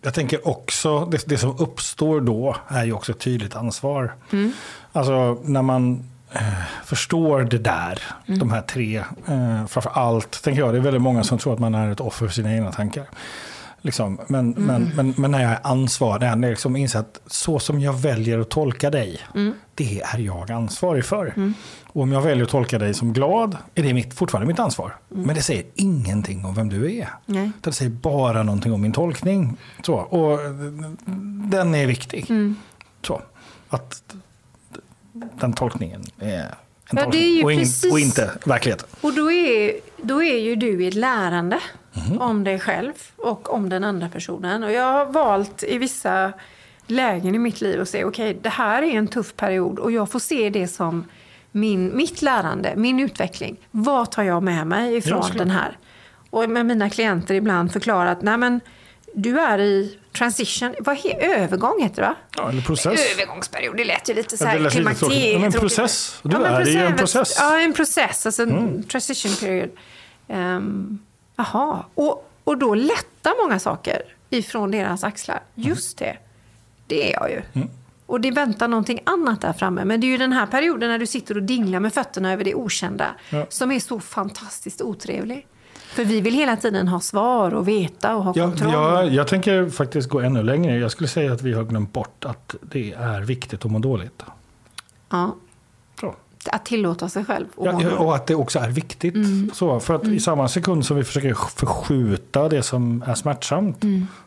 [0.03, 4.15] jag tänker också, det, det som uppstår då är ju också ett tydligt ansvar.
[4.33, 4.53] Mm.
[4.93, 6.41] Alltså när man eh,
[6.85, 8.39] förstår det där, Mm.
[8.39, 8.97] de här tre,
[9.29, 12.01] eh, framför allt, tänker jag, det är väldigt många som tror att man är ett
[12.01, 13.05] offer för sina egna tankar.
[13.83, 14.21] Liksom.
[14.27, 14.65] Men, Mm.
[14.67, 17.93] men, men, men när jag är ansvarig, när jag liksom inser att så som jag
[17.93, 19.55] väljer att tolka dig, Mm.
[19.75, 21.53] det är jag ansvarig för.
[21.97, 24.97] Och om jag väljer att tolka dig som glad, är det mitt, fortfarande mitt ansvar.
[25.09, 27.09] Men det säger ingenting om vem du är.
[27.27, 27.51] Nej.
[27.61, 29.57] Det säger bara någonting om min tolkning.
[29.83, 30.39] Så, och
[31.51, 32.27] den är viktig.
[32.31, 32.57] Mm.
[33.03, 33.23] Så,
[33.69, 34.03] att
[35.13, 36.47] den tolkningen är en
[36.91, 38.89] Ja, tolkning och, in, precis- och inte verkligheten.
[39.01, 39.73] Och då är,
[40.03, 41.61] då är ju du i ett lärande
[42.09, 42.21] Mhm.
[42.21, 44.63] om dig själv och om den andra personen.
[44.63, 46.33] Och jag har valt i vissa
[46.87, 50.11] lägen i mitt liv att säga okej, det här är en tuff period och jag
[50.11, 51.05] får se det som
[51.57, 53.57] min, mitt lärande, min utveckling.
[53.71, 55.79] Vad tar jag med mig Ja, ifrån den här?
[56.31, 58.61] Och med mina klienter ibland förklarat, nej men
[59.15, 62.15] du är i transition, vad he, övergång heter det va?
[62.37, 63.01] Ja, eller process.
[63.15, 64.99] Övergångsperiod, det lät ju lite så Ja, här lite tråkigt.
[64.99, 65.61] Ja, men klimakteriet.
[65.61, 66.21] process.
[66.23, 67.37] Du Ja, men är i en process.
[67.39, 68.27] Ja, en process.
[68.27, 69.71] Alltså en transition period.
[70.29, 70.99] Um.
[71.95, 75.41] Och, och då lättar många saker ifrån deras axlar.
[75.55, 76.17] Just det.
[76.87, 77.43] Det är jag ju.
[77.53, 77.69] Mm.
[78.07, 79.85] Och det väntar någonting annat där framme.
[79.85, 82.45] Men det är ju den här perioden när du sitter och dinglar med fötterna över
[82.45, 83.47] det okända Ja.
[83.49, 85.47] som är så fantastiskt otrevlig.
[85.75, 88.73] För vi vill hela tiden ha svar och veta och ha Ja, kontroll.
[88.73, 90.79] jag, jag tänker faktiskt gå ännu längre.
[90.79, 94.23] Jag skulle säga att vi har glömt bort att det är viktigt att må dåligt.
[95.11, 95.35] Ja,
[96.01, 96.15] Så.
[96.53, 97.47] att tillåta sig själv.
[97.59, 99.15] att Ja, ja, och att det också är viktigt.
[99.55, 103.83] Så, för att i samma sekund som vi försöker förskjuta det som är smärtsamt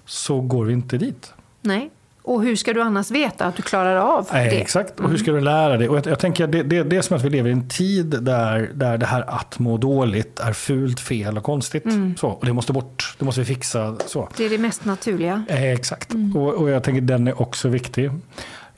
[0.05, 1.34] så går vi inte dit.
[1.61, 1.89] Nej.
[2.22, 4.61] Och hur ska du annars veta att du klarar av Nej, det?
[4.61, 5.89] Exakt, och hur ska du lära dig?
[5.89, 7.70] Och jag, jag tänker att det, det, det är som att vi lever i en
[7.70, 11.86] tid där, där det här att må dåligt är fult, fel och konstigt.
[12.17, 13.97] Så, och det måste bort, det måste vi fixa.
[14.05, 14.30] Så.
[14.38, 15.43] Det är det mest naturliga.
[15.47, 18.11] Eh, exakt, och, och jag tänker den är också viktig.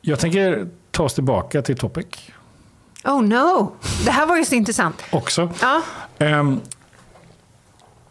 [0.02, 2.08] Jag tänker ta oss tillbaka till Topic
[3.04, 3.72] Oh no!
[4.06, 5.04] Det här var ju så intressant.
[5.12, 5.50] också.
[5.62, 5.82] Ja.
[6.20, 6.60] Ehm,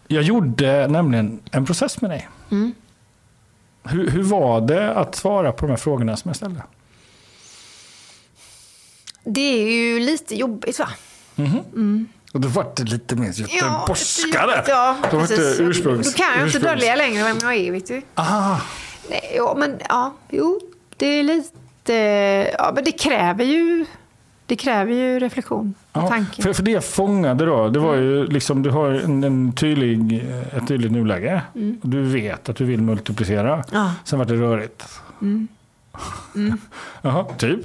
[0.07, 2.29] jag gjorde nämligen en process med dig.
[3.85, 6.63] Hur, hur var det att svara på de här frågorna som jag ställde?
[9.25, 10.89] Det är ju lite jobbigt va?
[12.33, 14.65] Och då var det lite mer göteborgskare.
[14.69, 17.73] Ja, Då var det ursprungs, Då kan jag inte ursprungs- dölja längre vem jag är,
[17.73, 18.03] vet du.
[18.15, 18.57] Ah,
[19.11, 20.61] Nej, ja, men ja, jo,
[20.97, 21.93] det är lite...
[22.59, 23.87] Ja, men det kräver ju...
[24.51, 26.43] Det kräver ju reflektion och ja, tanke.
[26.43, 30.25] för, för det jag fångade då, det var ju liksom, du har en, en tydlig,
[30.57, 31.43] ett tydligt nuläge.
[31.55, 31.81] Mm.
[31.83, 33.65] Du vet att du vill multiplicera.
[33.73, 33.95] Ja.
[34.05, 34.89] Sen var det rörigt.
[35.23, 35.49] Mm.
[37.03, 37.61] Jaha, typ.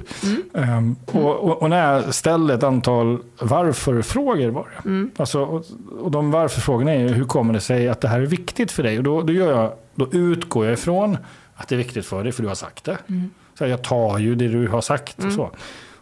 [0.54, 4.88] Ehm, och, och, och när jag ställde ett antal varför-frågor var det.
[4.88, 5.10] Mm.
[5.16, 5.64] Alltså, och,
[6.00, 8.82] och de varför-frågorna är ju hur kommer det sig att det här är viktigt för
[8.82, 8.98] dig?
[8.98, 11.18] Och då, då, gör jag, då utgår jag ifrån
[11.54, 12.98] att det är viktigt för dig för du har sagt det.
[13.08, 13.30] Mm.
[13.58, 15.24] Så jag tar ju det du har sagt.
[15.24, 15.50] Och, så.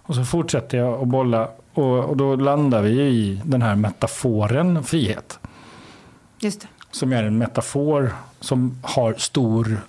[0.07, 1.49] Och så fortsätter jag att bolla.
[1.75, 5.39] Och, och då landar vi i den här metaforen frihet.
[6.39, 6.67] Just det.
[6.91, 9.81] Som är en metafor som har stor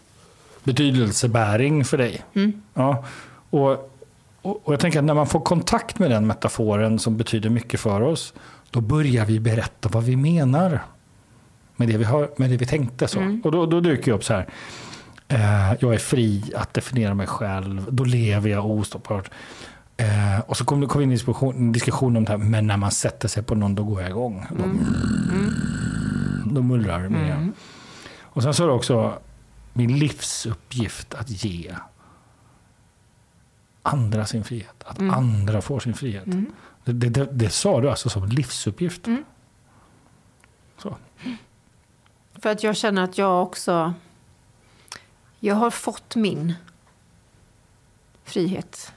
[0.64, 2.22] betydelsebäring för dig.
[2.34, 2.62] Mm.
[2.74, 3.04] Ja,
[3.50, 3.72] och,
[4.42, 7.80] och och jag tänker att när man får kontakt med den metaforen som betyder mycket
[7.80, 8.34] för oss,
[8.72, 10.80] då börjar vi berätta vad vi menar
[11.76, 13.08] med det vi, har, med det vi tänkte.
[13.08, 13.40] Så.
[13.44, 14.48] Och då, då dyker jag upp så här.
[15.28, 17.86] Eh, jag är fri att definiera mig själv.
[17.90, 19.30] Då lever jag ostoppat.
[19.98, 22.68] Eh, och så kom det kom in en diskussion, en diskussion om det här, men
[22.68, 24.46] när man sätter sig på någon då går jag igång.
[24.50, 24.64] Då,
[26.54, 27.52] då mullrar det mer.
[28.22, 29.20] Och sen så är det också
[29.74, 31.76] min livsuppgift att ge
[33.84, 34.84] andra sin frihet.
[34.86, 36.26] Att andra får sin frihet.
[36.84, 39.08] Det, det, det, det sa du alltså som livsuppgift.
[40.78, 40.98] Så.
[42.34, 43.94] För att jag känner att jag också...
[45.40, 46.54] Jag har fått min
[48.24, 48.94] frihet.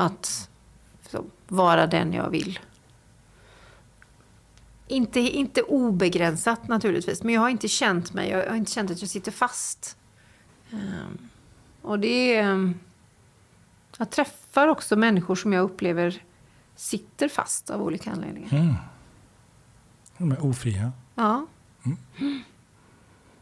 [0.00, 0.50] Att
[1.48, 2.58] vara den jag vill.
[4.86, 9.00] Inte, inte obegränsat naturligtvis, men jag har inte känt mig, jag har inte känt att
[9.00, 9.96] jag sitter fast.
[10.72, 11.18] Ehm,
[11.82, 12.42] och det är...
[12.42, 12.74] ehm,
[13.98, 16.22] Jag träffar också människor som jag upplever
[16.76, 18.48] sitter fast av olika anledningar.
[20.18, 20.92] De är ofria.
[21.14, 21.46] Ja.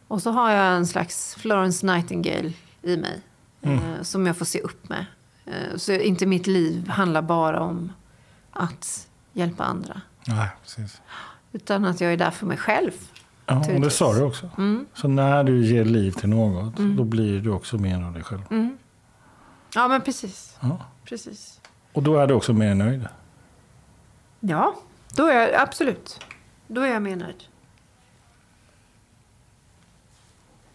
[0.09, 2.53] Och så har jag en slags Florence Nightingale
[2.83, 3.21] i mig.
[3.63, 5.07] Eh, som jag får se upp med.
[5.47, 7.93] Eh, så inte mitt liv handlar bara om
[8.51, 10.01] att hjälpa andra.
[10.27, 11.01] Nej, precis.
[11.53, 12.93] Utan att jag är där för mig själv.
[13.47, 14.51] Ja, och det sa du också.
[14.95, 18.43] Så när du ger liv till något, då blir du också mer av dig själv.
[19.75, 20.57] Ja, men precis.
[20.61, 20.81] Ja.
[21.05, 21.61] precis.
[21.93, 23.09] Och då är du också mer nöjd.
[24.41, 24.75] Ja,
[25.15, 26.21] då är jag absolut.
[26.67, 27.45] Då är jag mer nöjd.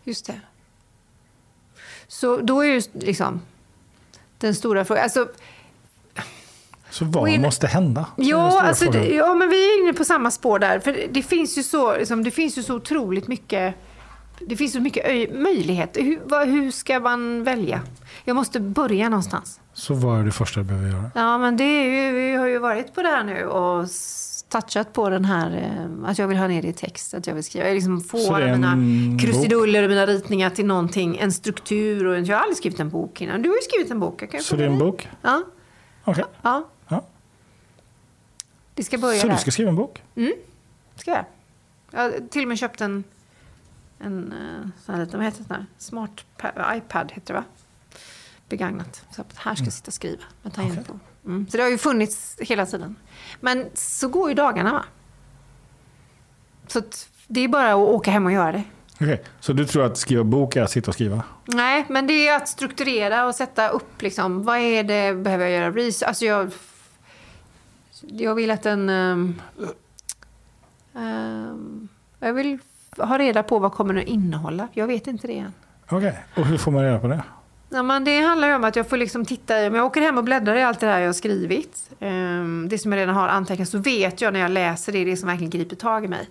[0.03, 0.41] Just det.
[2.07, 3.41] Så då är ju liksom
[4.41, 5.03] den stora frågan.
[5.03, 5.27] Alltså,
[6.89, 8.05] Så vad in- måste hända?
[8.17, 10.79] Ja, alltså, det, ja, men vi är inne på samma spår där.
[10.79, 13.75] För det, det, finns, ju så, liksom, det finns ju så otroligt mycket...
[14.47, 16.01] Det finns så mycket öj- möjligheter.
[16.01, 17.81] Hur, hur ska man välja?
[18.25, 19.59] Jag måste börja någonstans.
[19.73, 21.11] Så vad är det första du behöver göra?
[21.15, 23.87] Ja, men det är ju, vi har ju varit på det här nu och
[24.49, 25.57] touchat på den här
[26.03, 28.01] eh, att jag vill ha ner det i text, att jag vill skriva, jag liksom
[28.01, 28.77] få alla mina
[29.21, 32.05] krusiduller och mina ritningar till någonting, en struktur.
[32.05, 33.41] Och jag har aldrig skrivit en bok innan.
[33.41, 34.21] Du har ju skrivit en bok.
[34.21, 35.09] Jag kan Så det är en bok?
[35.21, 35.43] Ja,
[36.03, 36.23] Okej.
[36.41, 36.67] ja.
[36.87, 37.03] Ja.
[38.73, 39.33] Det ska börja Så där.
[39.33, 40.01] du ska skriva en bok?
[40.95, 41.25] Ska jag.
[41.91, 43.03] Jag har till och med köpt en,
[44.03, 47.45] en eh, sån här liten, vad heter det, smart pa- iPad, heter det va?
[48.49, 49.05] Begagnat.
[49.15, 50.99] Så att här ska jag sitta och skriva med tangent på.
[51.25, 51.47] Mm.
[51.49, 52.95] Så det har ju funnits hela tiden.
[53.39, 54.83] Men så går ju dagarna va?
[56.67, 56.81] Så
[57.27, 58.63] det är bara att åka hem och göra det.
[58.95, 61.23] Okej, Så du tror att skriva bok är att sitta och skriva?
[61.45, 65.53] Nej, men det är att strukturera och sätta upp liksom, vad är det, behöver jag
[65.53, 66.07] göra research?
[66.07, 66.51] Alltså jag,
[68.01, 68.89] jag vill att den...
[68.89, 69.41] ehm,
[70.95, 71.87] ehm,
[72.19, 72.59] jag vill
[73.03, 74.67] ha reda på vad kommer den att innehålla.
[74.73, 75.53] Jag vet inte det än.
[75.89, 77.23] Okej, och hur får man reda på det?
[77.69, 80.01] Ja, men det handlar ju om att jag får liksom titta i, om jag åker
[80.01, 83.15] hem och bläddrar i allt det där jag har skrivit, ehm, det som jag redan
[83.15, 86.07] har antecknat, så vet jag när jag läser det, det som verkligen griper tag i
[86.07, 86.29] mig.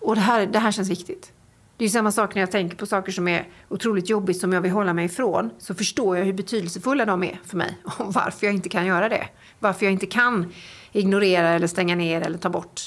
[0.00, 1.32] Och det här, det här känns viktigt.
[1.76, 4.60] Det är samma sak när jag tänker på saker som är otroligt jobbigt som jag
[4.60, 5.50] vill hålla mig ifrån.
[5.58, 9.08] Så förstår jag hur betydelsefulla de är för mig och varför jag inte kan göra
[9.08, 9.28] det.
[9.58, 10.52] Varför jag inte kan
[10.92, 12.80] ignorera eller stänga ner eller ta bort.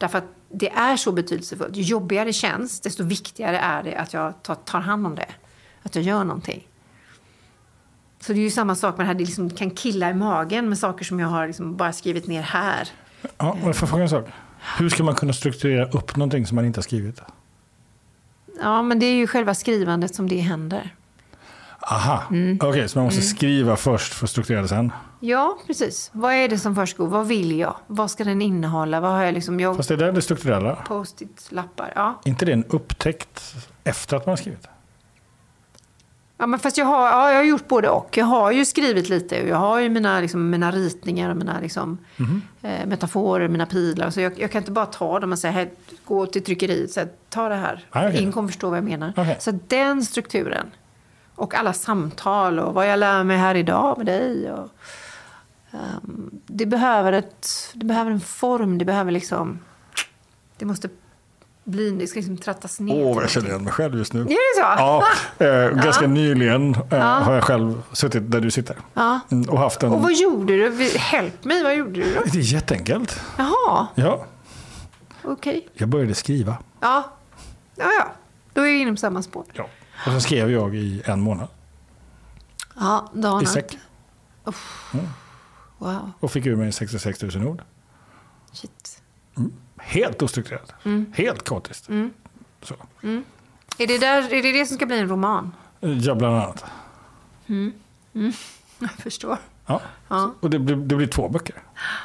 [0.00, 1.76] Därför att det är så betydelsefullt.
[1.76, 5.26] Ju jobbigare det känns, desto viktigare är det att jag tar, hand om det.
[5.82, 6.66] Att jag gör någonting.
[8.20, 10.68] Så det är ju samma sak med det här, det liksom kan killa i magen
[10.68, 12.88] med saker som jag har liksom bara skrivit ner här.
[13.38, 14.26] Ja, men får jag fråga en sak?
[14.78, 17.20] Hur ska man kunna strukturera upp någonting som man inte har skrivit?
[18.60, 20.94] Ja, men det är ju själva skrivandet som det händer.
[21.80, 22.58] Aha, Mm.
[22.62, 24.92] okej, så man måste skriva först för att strukturera det sen.
[25.20, 26.10] Ja, precis.
[26.12, 27.06] Vad är det som försiggår?
[27.06, 27.76] Vad vill jag?
[27.86, 29.00] Vad ska den innehålla?
[29.00, 29.60] Vad har jag liksom...
[29.60, 29.76] Jag...
[29.76, 30.76] Fast det är där det strukturella.
[30.76, 31.92] Post-it-lappar.
[31.96, 32.20] Ja.
[32.24, 33.54] inte det en upptäckt
[33.84, 34.68] efter att man har skrivit?
[36.38, 38.16] ja, men fast jag har, ja, jag har gjort både och.
[38.16, 39.42] Jag har ju skrivit lite.
[39.42, 41.98] och Jag har ju mina, liksom, mina ritningar och mina liksom,
[42.62, 44.10] eh, metaforer, mina pilar.
[44.10, 45.72] Så jag, jag kan inte bara ta dem och säga, "Hej,
[46.04, 47.86] gå till tryckeriet, så här, ta det här.
[47.90, 48.20] Ah, okej.
[48.20, 49.12] Ingen kommer förstå vad jag menar.
[49.16, 49.36] Okej.
[49.40, 50.66] Så den strukturen.
[51.34, 54.52] Och alla samtal och vad jag lär mig här idag med dig.
[54.52, 54.68] Och,
[55.72, 59.58] ehm, det, behöver ett, det behöver en form, det behöver liksom...
[60.58, 60.88] Det måste
[61.64, 63.04] bli, det ska liksom trattas ner.
[63.06, 64.20] Åh, vad jag känner igen mig själv just nu.
[64.20, 64.60] Är det så?
[64.60, 65.04] Ja,
[65.46, 68.76] eh, ganska nyligen eh, har jag själv suttit där du sitter.
[68.94, 69.20] Ja.
[69.30, 69.92] Mm, Och haft en...
[69.92, 70.84] Och vad gjorde du?
[71.12, 72.20] Hjälp mig, vad gjorde du då?
[72.32, 73.20] Det är jätteenkelt.
[73.38, 74.24] Jaha, Ja,
[75.22, 75.68] okej.
[75.74, 76.56] jag började skriva.
[76.80, 77.04] Ja.
[77.76, 78.12] ja, ja.
[78.52, 79.44] Då är vi inne på samma spår.
[79.52, 79.68] Ja.
[80.06, 81.48] Och så skrev jag i en månad
[82.76, 83.78] Ja, dagen i säck.
[85.80, 87.62] Wow, Och fick ur mig 66 000 ord.
[88.52, 89.02] shit.
[89.78, 90.72] Helt ostrukturerat.
[90.84, 91.12] Mm.
[91.16, 91.88] Helt kaotiskt.
[92.62, 92.74] Så.
[93.78, 95.52] Är det, där, är det det som ska bli en roman?
[95.80, 96.64] Ja, bland annat.
[98.78, 99.36] Jag förstår.
[99.66, 99.80] Ja.
[100.08, 100.34] Ja.
[100.40, 101.54] Och det blir, det blir två böcker,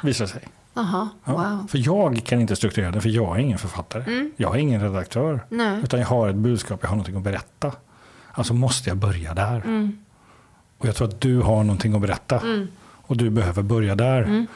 [0.02, 0.48] visar sig.
[0.74, 1.32] Jaha, Ja.
[1.32, 1.66] wow.
[1.68, 4.30] För jag kan inte strukturera det, för jag är ingen författare.
[4.36, 5.40] Jag är ingen redaktör.
[5.48, 5.80] Nej.
[5.82, 7.72] Utan jag har ett budskap, jag har någonting att berätta.
[8.32, 9.90] Alltså måste jag börja där.
[10.78, 12.42] Och jag tror att du har någonting att berätta.
[13.06, 14.46] Och du behöver börja där.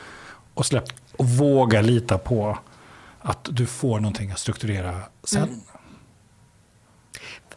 [0.55, 0.85] Och, släpp,
[1.17, 2.59] och våga lita på
[3.21, 5.61] att du får någonting att strukturera sen.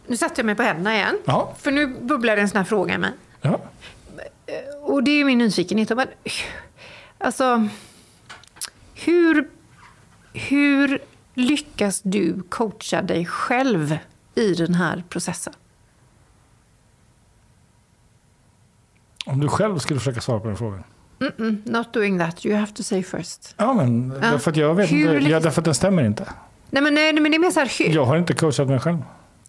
[0.08, 1.20] Nu satte jag mig på händerna igen.
[1.26, 1.54] Ja.
[1.58, 3.12] För nu bubblar det en sån här fråga i mig.
[3.41, 3.60] Ja.
[4.82, 5.89] Och det är min nyfikenhet.
[5.89, 6.08] Men,
[7.18, 7.68] alltså,
[8.94, 9.50] hur,
[10.34, 11.00] hur
[11.34, 13.98] lyckas du coacha dig själv
[14.36, 15.54] i den här processen?
[19.26, 20.84] Om du själv skulle försöka svara på den frågan.
[21.19, 22.45] Mm-mm, not doing that.
[22.45, 23.55] You have to say first.
[23.57, 25.30] Ja, men därför att jag vet Hur inte.
[25.32, 26.26] Ja, därför att den stämmer inte.
[26.69, 27.71] Nej, men, nej, men det är mer så här...
[27.80, 27.95] Hur...
[27.95, 28.97] Jag har inte coachat mig själv.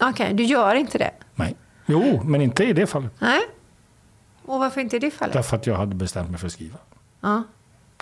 [0.01, 1.11] Okej, du gör inte det?
[1.35, 1.57] Nej.
[1.87, 3.13] Jo, men inte i det fallet.
[3.19, 3.41] Nej.
[4.45, 5.33] Och varför inte i det fallet?
[5.33, 6.79] Därför att jag hade bestämt mig för att skriva.
[7.21, 7.43] Ja,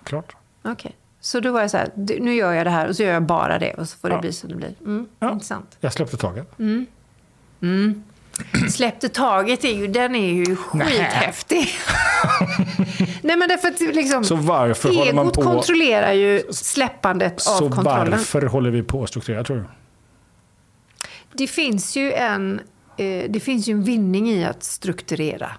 [0.04, 0.36] Klart.
[0.62, 0.96] okej.
[1.20, 1.88] Så då var jag så här,
[2.20, 4.14] nu gör jag det här och så gör jag bara det och så får det
[4.14, 4.20] Ja.
[4.20, 4.74] bli som det blir.
[4.84, 5.32] Mm, Ja.
[5.32, 5.76] Intressant.
[5.80, 6.52] Jag släppte taget.
[8.70, 11.68] Släppte taget är ju, den är ju skithäftig.
[13.22, 15.42] Nej men därför att liksom, Så varför håller man egot på...
[15.42, 18.10] kontrollerar ju släppandet Så av kontrollen.
[18.10, 19.64] varför håller vi på att strukturera tror du?
[21.34, 22.60] Det finns ju en,
[22.96, 25.50] eh, det finns ju en vinning i att strukturera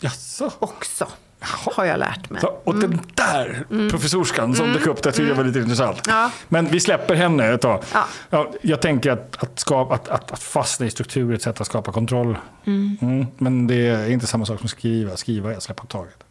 [0.00, 0.50] Jaså?
[0.58, 1.08] också.
[1.42, 2.40] Har jag lärt mig.
[2.40, 6.06] Så, och den där professorskan som dök upp, det tycker jag var lite intressant.
[6.06, 6.18] Mm.
[6.18, 6.30] Ja.
[6.48, 7.82] Men vi släpper henne ett tag.
[7.92, 8.04] Ja.
[8.30, 11.60] Ja, jag tänker att, att, skapa, att, att, att fastna i struktur är ett sätt
[11.60, 12.38] att skapa kontroll.
[12.64, 15.16] Mm, men det är inte samma sak som skriva.
[15.16, 16.24] Skriva är att släppa taget.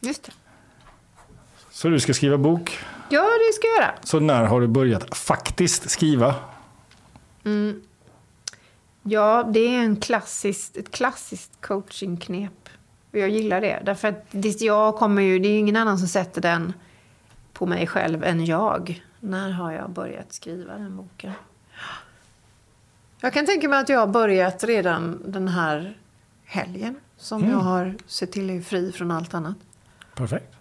[0.00, 0.32] Just det.
[1.70, 2.78] Så du ska skriva bok.
[3.08, 3.94] Ja, det ska jag göra.
[4.02, 6.34] Så när har du börjat faktiskt skriva?
[9.02, 12.68] Ja, det är en klassiskt, ett klassiskt coachingknep.
[13.12, 13.82] Och jag gillar det.
[13.84, 16.72] Därför att det, jag kommer ju, det är ingen annan som sätter den
[17.52, 19.04] på mig själv än jag.
[19.20, 21.32] När har jag börjat skriva den boken?
[23.20, 25.98] Jag kan tänka mig att jag har börjat redan den här
[26.44, 26.96] helgen.
[27.16, 29.56] Som jag har sett till är fri från allt annat.
[30.14, 30.52] Perfekt.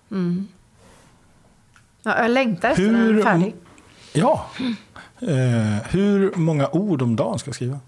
[2.03, 3.55] Ja, jag längtar efter Hur- den är färdig.
[4.13, 4.49] Ja.
[5.19, 7.79] Eh, hur många ord om dagen ska jag skriva?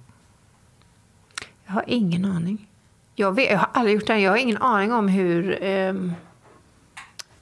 [1.66, 2.70] Jag har ingen aning.
[3.16, 4.20] Jag, vet, jag har aldrig gjort det.
[4.20, 5.64] Jag har ingen aning om hur...
[5.64, 6.14] ehm,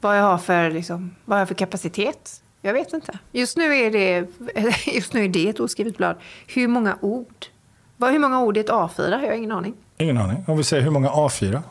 [0.02, 2.44] vad jag har för, liksom, vad jag har för kapacitet.
[2.62, 3.20] Jag vet inte.
[3.32, 4.28] Just nu är det,
[4.96, 6.16] just nu är det ett oskrivet blad.
[6.48, 7.46] Hur många ord?
[7.98, 9.10] Vad, hur många ord är ett A4?
[9.22, 9.74] Jag har ingen aning.
[9.98, 10.46] Ingen aning.
[10.48, 11.62] Om vi säger hur många A4?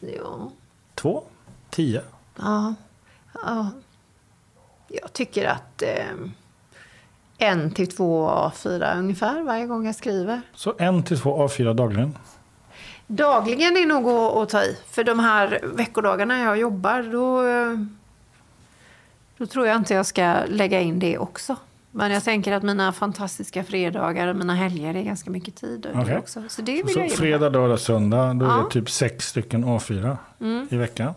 [0.00, 0.50] Ja.
[0.94, 1.22] Två?
[1.70, 2.02] Tio?
[2.36, 2.74] ja.
[3.34, 3.70] ja.
[4.88, 6.32] Jag tycker att ehm,
[7.38, 10.40] en till två A4 ungefär varje gång jag skriver.
[10.54, 12.16] Så en till två A4 dagligen.
[13.06, 14.76] Dagligen är nog att, att ta i.
[14.90, 17.42] För de här veckodagarna jag jobbar, då,
[19.38, 21.56] då tror jag inte jag ska lägga in det också.
[21.90, 25.86] Men jag tänker att mina fantastiska fredagar och mina helger är ganska mycket tid.
[26.06, 26.42] Det också.
[26.48, 27.16] Så det vill Så jag gilla.
[27.16, 28.34] fredag, lördag, söndag.
[28.34, 28.62] Då är Ja.
[28.64, 30.16] det typ sex stycken A4
[30.70, 31.14] i veckan.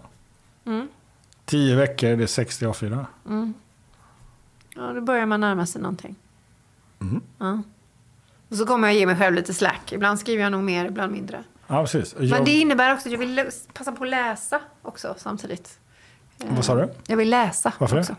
[1.45, 3.05] Tio veckor, det är 60 A4.
[4.79, 6.15] Ja, då börjar man närma sig någonting.
[7.01, 7.21] Mm.
[7.37, 7.61] Ja.
[8.49, 9.91] Och så kommer jag ge mig själv lite slack.
[9.91, 11.43] Ibland skriver jag nog mer, ibland mindre.
[11.67, 12.15] Ja, precis.
[12.17, 15.79] Men Jag, det innebär också att jag vill passa på att läsa också samtidigt.
[16.37, 16.89] Vad sa du?
[17.07, 18.01] Jag vill läsa Varför det?
[18.01, 18.15] också.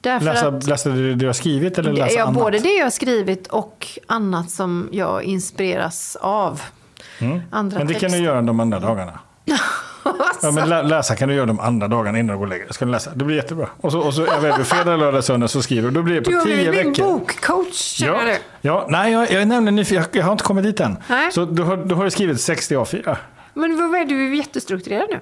[0.00, 0.66] Därför Läsa, att...
[0.66, 2.34] läsa det du har skrivit eller läsa ja, annat?
[2.34, 6.62] både det jag har skrivit och annat som jag inspireras av.
[7.18, 7.40] Mm.
[7.50, 8.24] Andra Men det kan du texter.
[8.24, 9.18] göra de andra dagarna.
[10.42, 12.64] Ja, men lä- läsa kan du göra de andra dagarna innan du går och lägger
[12.64, 12.74] dig.
[12.74, 13.10] Ska du läsa?
[13.14, 13.68] Det blir jättebra.
[13.80, 15.94] Och så, och så är vi fredag, lördag, söndag så skriver du.
[15.94, 17.04] Då blir det på Du har tio blivit min veckor.
[17.12, 18.36] bokcoach, Ja, du.
[18.60, 20.02] ja, nej, jag, jag är nämligen nyfiken.
[20.12, 20.96] Jag, jag har inte kommit dit än.
[21.08, 21.32] Nej.
[21.32, 23.16] Så du har, du har skrivit 60 A4.
[23.54, 25.20] Men vad är du är jättestrukturerad nu.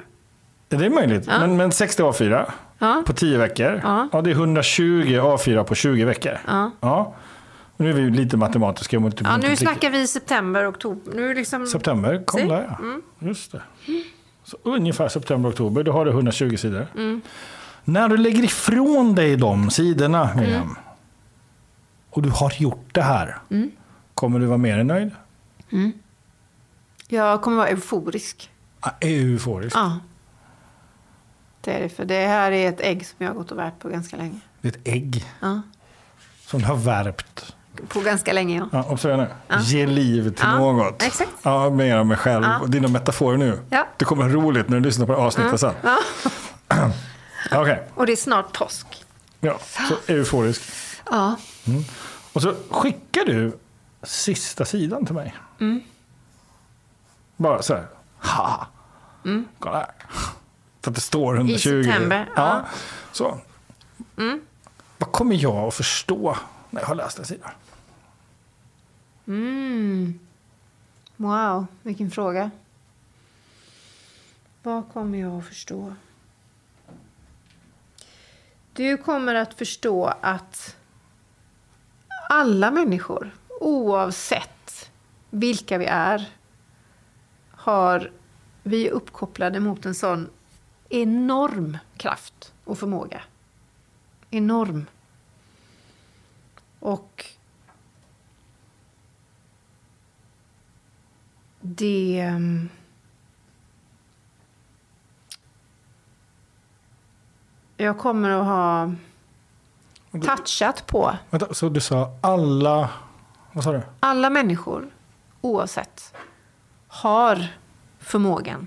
[0.68, 1.26] Det är möjligt.
[1.26, 3.02] Men, men 60 A4 Ja.
[3.06, 3.80] på 10 veckor.
[4.12, 4.20] Ja.
[4.22, 4.82] det är 120
[5.22, 6.38] A4 på 20 veckor.
[6.46, 6.70] Ja.
[6.80, 7.14] Ja.
[7.76, 8.96] Nu är vi lite matematiska.
[9.24, 11.12] Ja, nu snackar vi september, oktober.
[11.14, 11.66] Nu liksom...
[11.66, 12.86] September, kom där ja.
[13.28, 13.60] Just det.
[14.46, 16.86] Så ungefär september, oktober, då har du 120 sidor.
[16.94, 17.20] Mm.
[17.84, 20.76] När du lägger ifrån dig de sidorna, Miriam, Mm.
[22.10, 23.38] och du har gjort det här,
[24.14, 25.10] kommer du vara mer än nöjd?
[27.08, 28.50] Jag kommer vara euforisk.
[28.82, 29.76] Ja, Euforisk.
[29.76, 29.98] Ja.
[31.60, 33.78] Det är det, för det här är ett ägg som jag har gått och värpt
[33.82, 34.40] på ganska länge.
[34.60, 35.62] Det är ett ägg Ja.
[36.46, 37.55] som du har värpt.
[37.88, 38.68] På ganska länge, ja.
[38.72, 39.16] Ja, observera
[39.48, 39.56] nu.
[39.60, 41.02] Ge liv till Ja, något.
[41.02, 41.30] exakt.
[41.42, 42.44] Ja, mer av mig själv.
[42.44, 42.66] Ja.
[42.66, 43.60] Dina metaforer nu.
[43.70, 43.86] Ja.
[43.96, 45.74] Det kommer roligt när du lyssnar på avsnittet sen.
[45.82, 45.98] Ja.
[47.52, 48.86] Okej, Och det är snart påsk.
[49.40, 49.58] ja.
[49.88, 50.62] så euforisk.
[51.10, 51.36] Ja.
[52.32, 53.58] Och så skickar du
[54.02, 55.34] sista sidan till mig.
[57.36, 57.86] Bara så här.
[58.18, 58.66] Ha.
[59.58, 59.90] Kolla här.
[60.82, 61.54] För att det står 120.
[61.54, 62.62] I september, ja.
[63.12, 63.38] Så.
[64.98, 66.36] Vad kommer jag att förstå
[66.70, 67.50] när jag har läst en sida?
[69.26, 70.18] Mm.
[71.16, 72.50] Wow, vilken fråga.
[74.62, 75.94] Vad kommer jag att förstå?
[78.72, 80.76] Du kommer att förstå att
[82.30, 84.90] alla människor, oavsett
[85.30, 86.30] vilka vi är,
[87.50, 88.12] har,
[88.62, 90.30] vi är uppkopplade mot en sån
[90.88, 93.22] enorm kraft och förmåga.
[94.30, 94.86] Enorm.
[96.80, 97.35] Och
[101.66, 102.20] det...
[102.20, 102.68] ehm,
[107.76, 108.92] Jag kommer att ha
[110.36, 112.90] touchat på Vänta, så du sa alla...
[113.52, 113.82] Vad sa du?
[114.00, 114.90] alla människor,
[115.40, 116.14] oavsett,
[116.88, 117.46] har
[117.98, 118.66] förmågan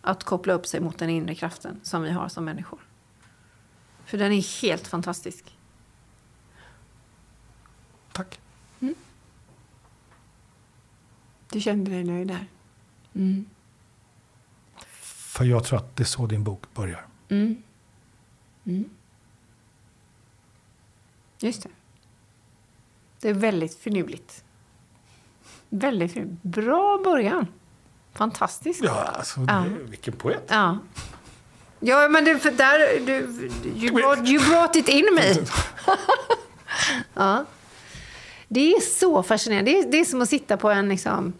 [0.00, 2.78] att koppla upp sig mot den inre kraften som vi har som människor.
[4.04, 5.56] För den är helt fantastisk.
[8.12, 8.40] Tack.
[11.52, 12.46] Du kände dig nöjd där?
[13.14, 13.44] Mm.
[15.06, 17.06] För jag tror att det är så din bok börjar.
[17.28, 17.62] Mm.
[18.66, 18.90] Mm.
[21.38, 21.68] Just det.
[23.20, 24.44] Det är väldigt finurligt.
[25.68, 26.42] Väldigt finurligt.
[26.42, 27.46] Bra början.
[28.12, 28.80] Fantastiskt.
[28.84, 29.64] Ja, alltså, Ja.
[29.68, 30.44] det, vilken poet.
[30.48, 30.78] Ja.
[31.80, 33.12] Ja, men det, för där, du,
[33.76, 35.34] you, brought, you brought it in me.
[37.14, 37.44] ja.
[38.52, 39.70] Det är så fascinerande.
[39.70, 41.32] Det är, det är som att sitta på en, liksom,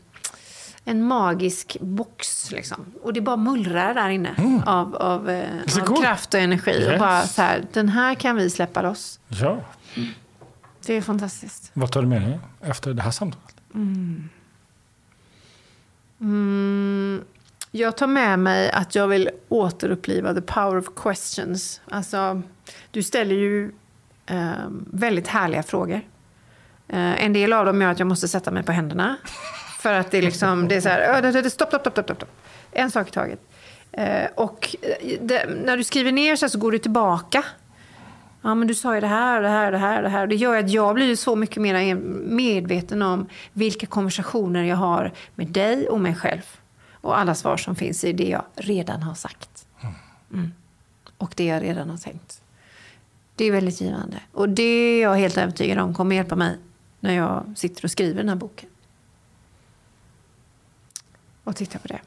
[0.84, 2.50] en magisk box.
[2.50, 2.84] Liksom.
[3.02, 5.50] Och det bara mullrar där inne av, av, eh,
[5.80, 6.02] av coolt.
[6.02, 6.84] kraft och energi.
[6.86, 6.98] Och Yes.
[7.00, 9.20] bara så här, den här kan vi släppa loss.
[9.28, 9.60] Ja.
[10.86, 11.70] Det är fantastiskt.
[11.74, 13.54] Vad tar du med dig efter det här samtalet?
[16.20, 17.24] Mm,
[17.70, 21.80] jag tar med mig att jag vill återuppliva the power of questions.
[21.90, 22.42] Alltså,
[22.90, 23.72] du ställer ju
[24.26, 24.50] eh,
[24.90, 26.00] väldigt härliga frågor.
[26.92, 29.16] Eh, en del av dem gör att jag måste sätta mig på händerna.
[29.78, 32.30] För att det är liksom, det är så här, stopp, stopp, stopp, stopp, stopp.
[32.72, 33.40] En sak i taget.
[33.92, 37.44] Eh, och eh, det, när du skriver ner så, här så går du tillbaka.
[38.42, 40.26] Ja, men du sa ju det här, det här, det här, det här.
[40.26, 41.94] Det gör att jag blir så mycket mer
[42.34, 46.42] medveten om vilka konversationer jag har med dig och mig själv.
[46.92, 49.66] Och alla svar som finns i det jag redan har sagt.
[50.32, 50.52] Mm.
[51.18, 52.42] Och det jag redan har tänkt.
[53.36, 54.16] Det är väldigt givande.
[54.32, 56.56] Och det är jag helt övertygad om kommer hjälpa mig
[57.00, 58.68] när jag sitter och skriver den här boken.
[61.44, 62.00] Och titta på det.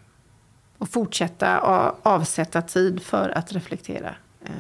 [0.78, 1.60] Och fortsätta
[2.04, 4.54] avsätta tid för att reflektera eh,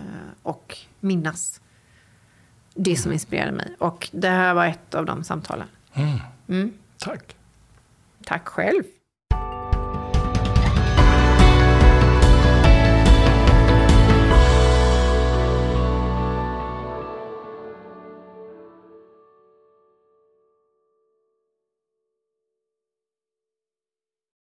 [0.43, 1.61] och minnas
[2.75, 3.75] det som inspirerade mig.
[3.79, 5.67] Och det här var ett av de samtalen.
[5.93, 6.19] Mm.
[6.47, 6.73] Mm.
[6.97, 7.35] Tack.
[8.23, 8.83] Tack själv.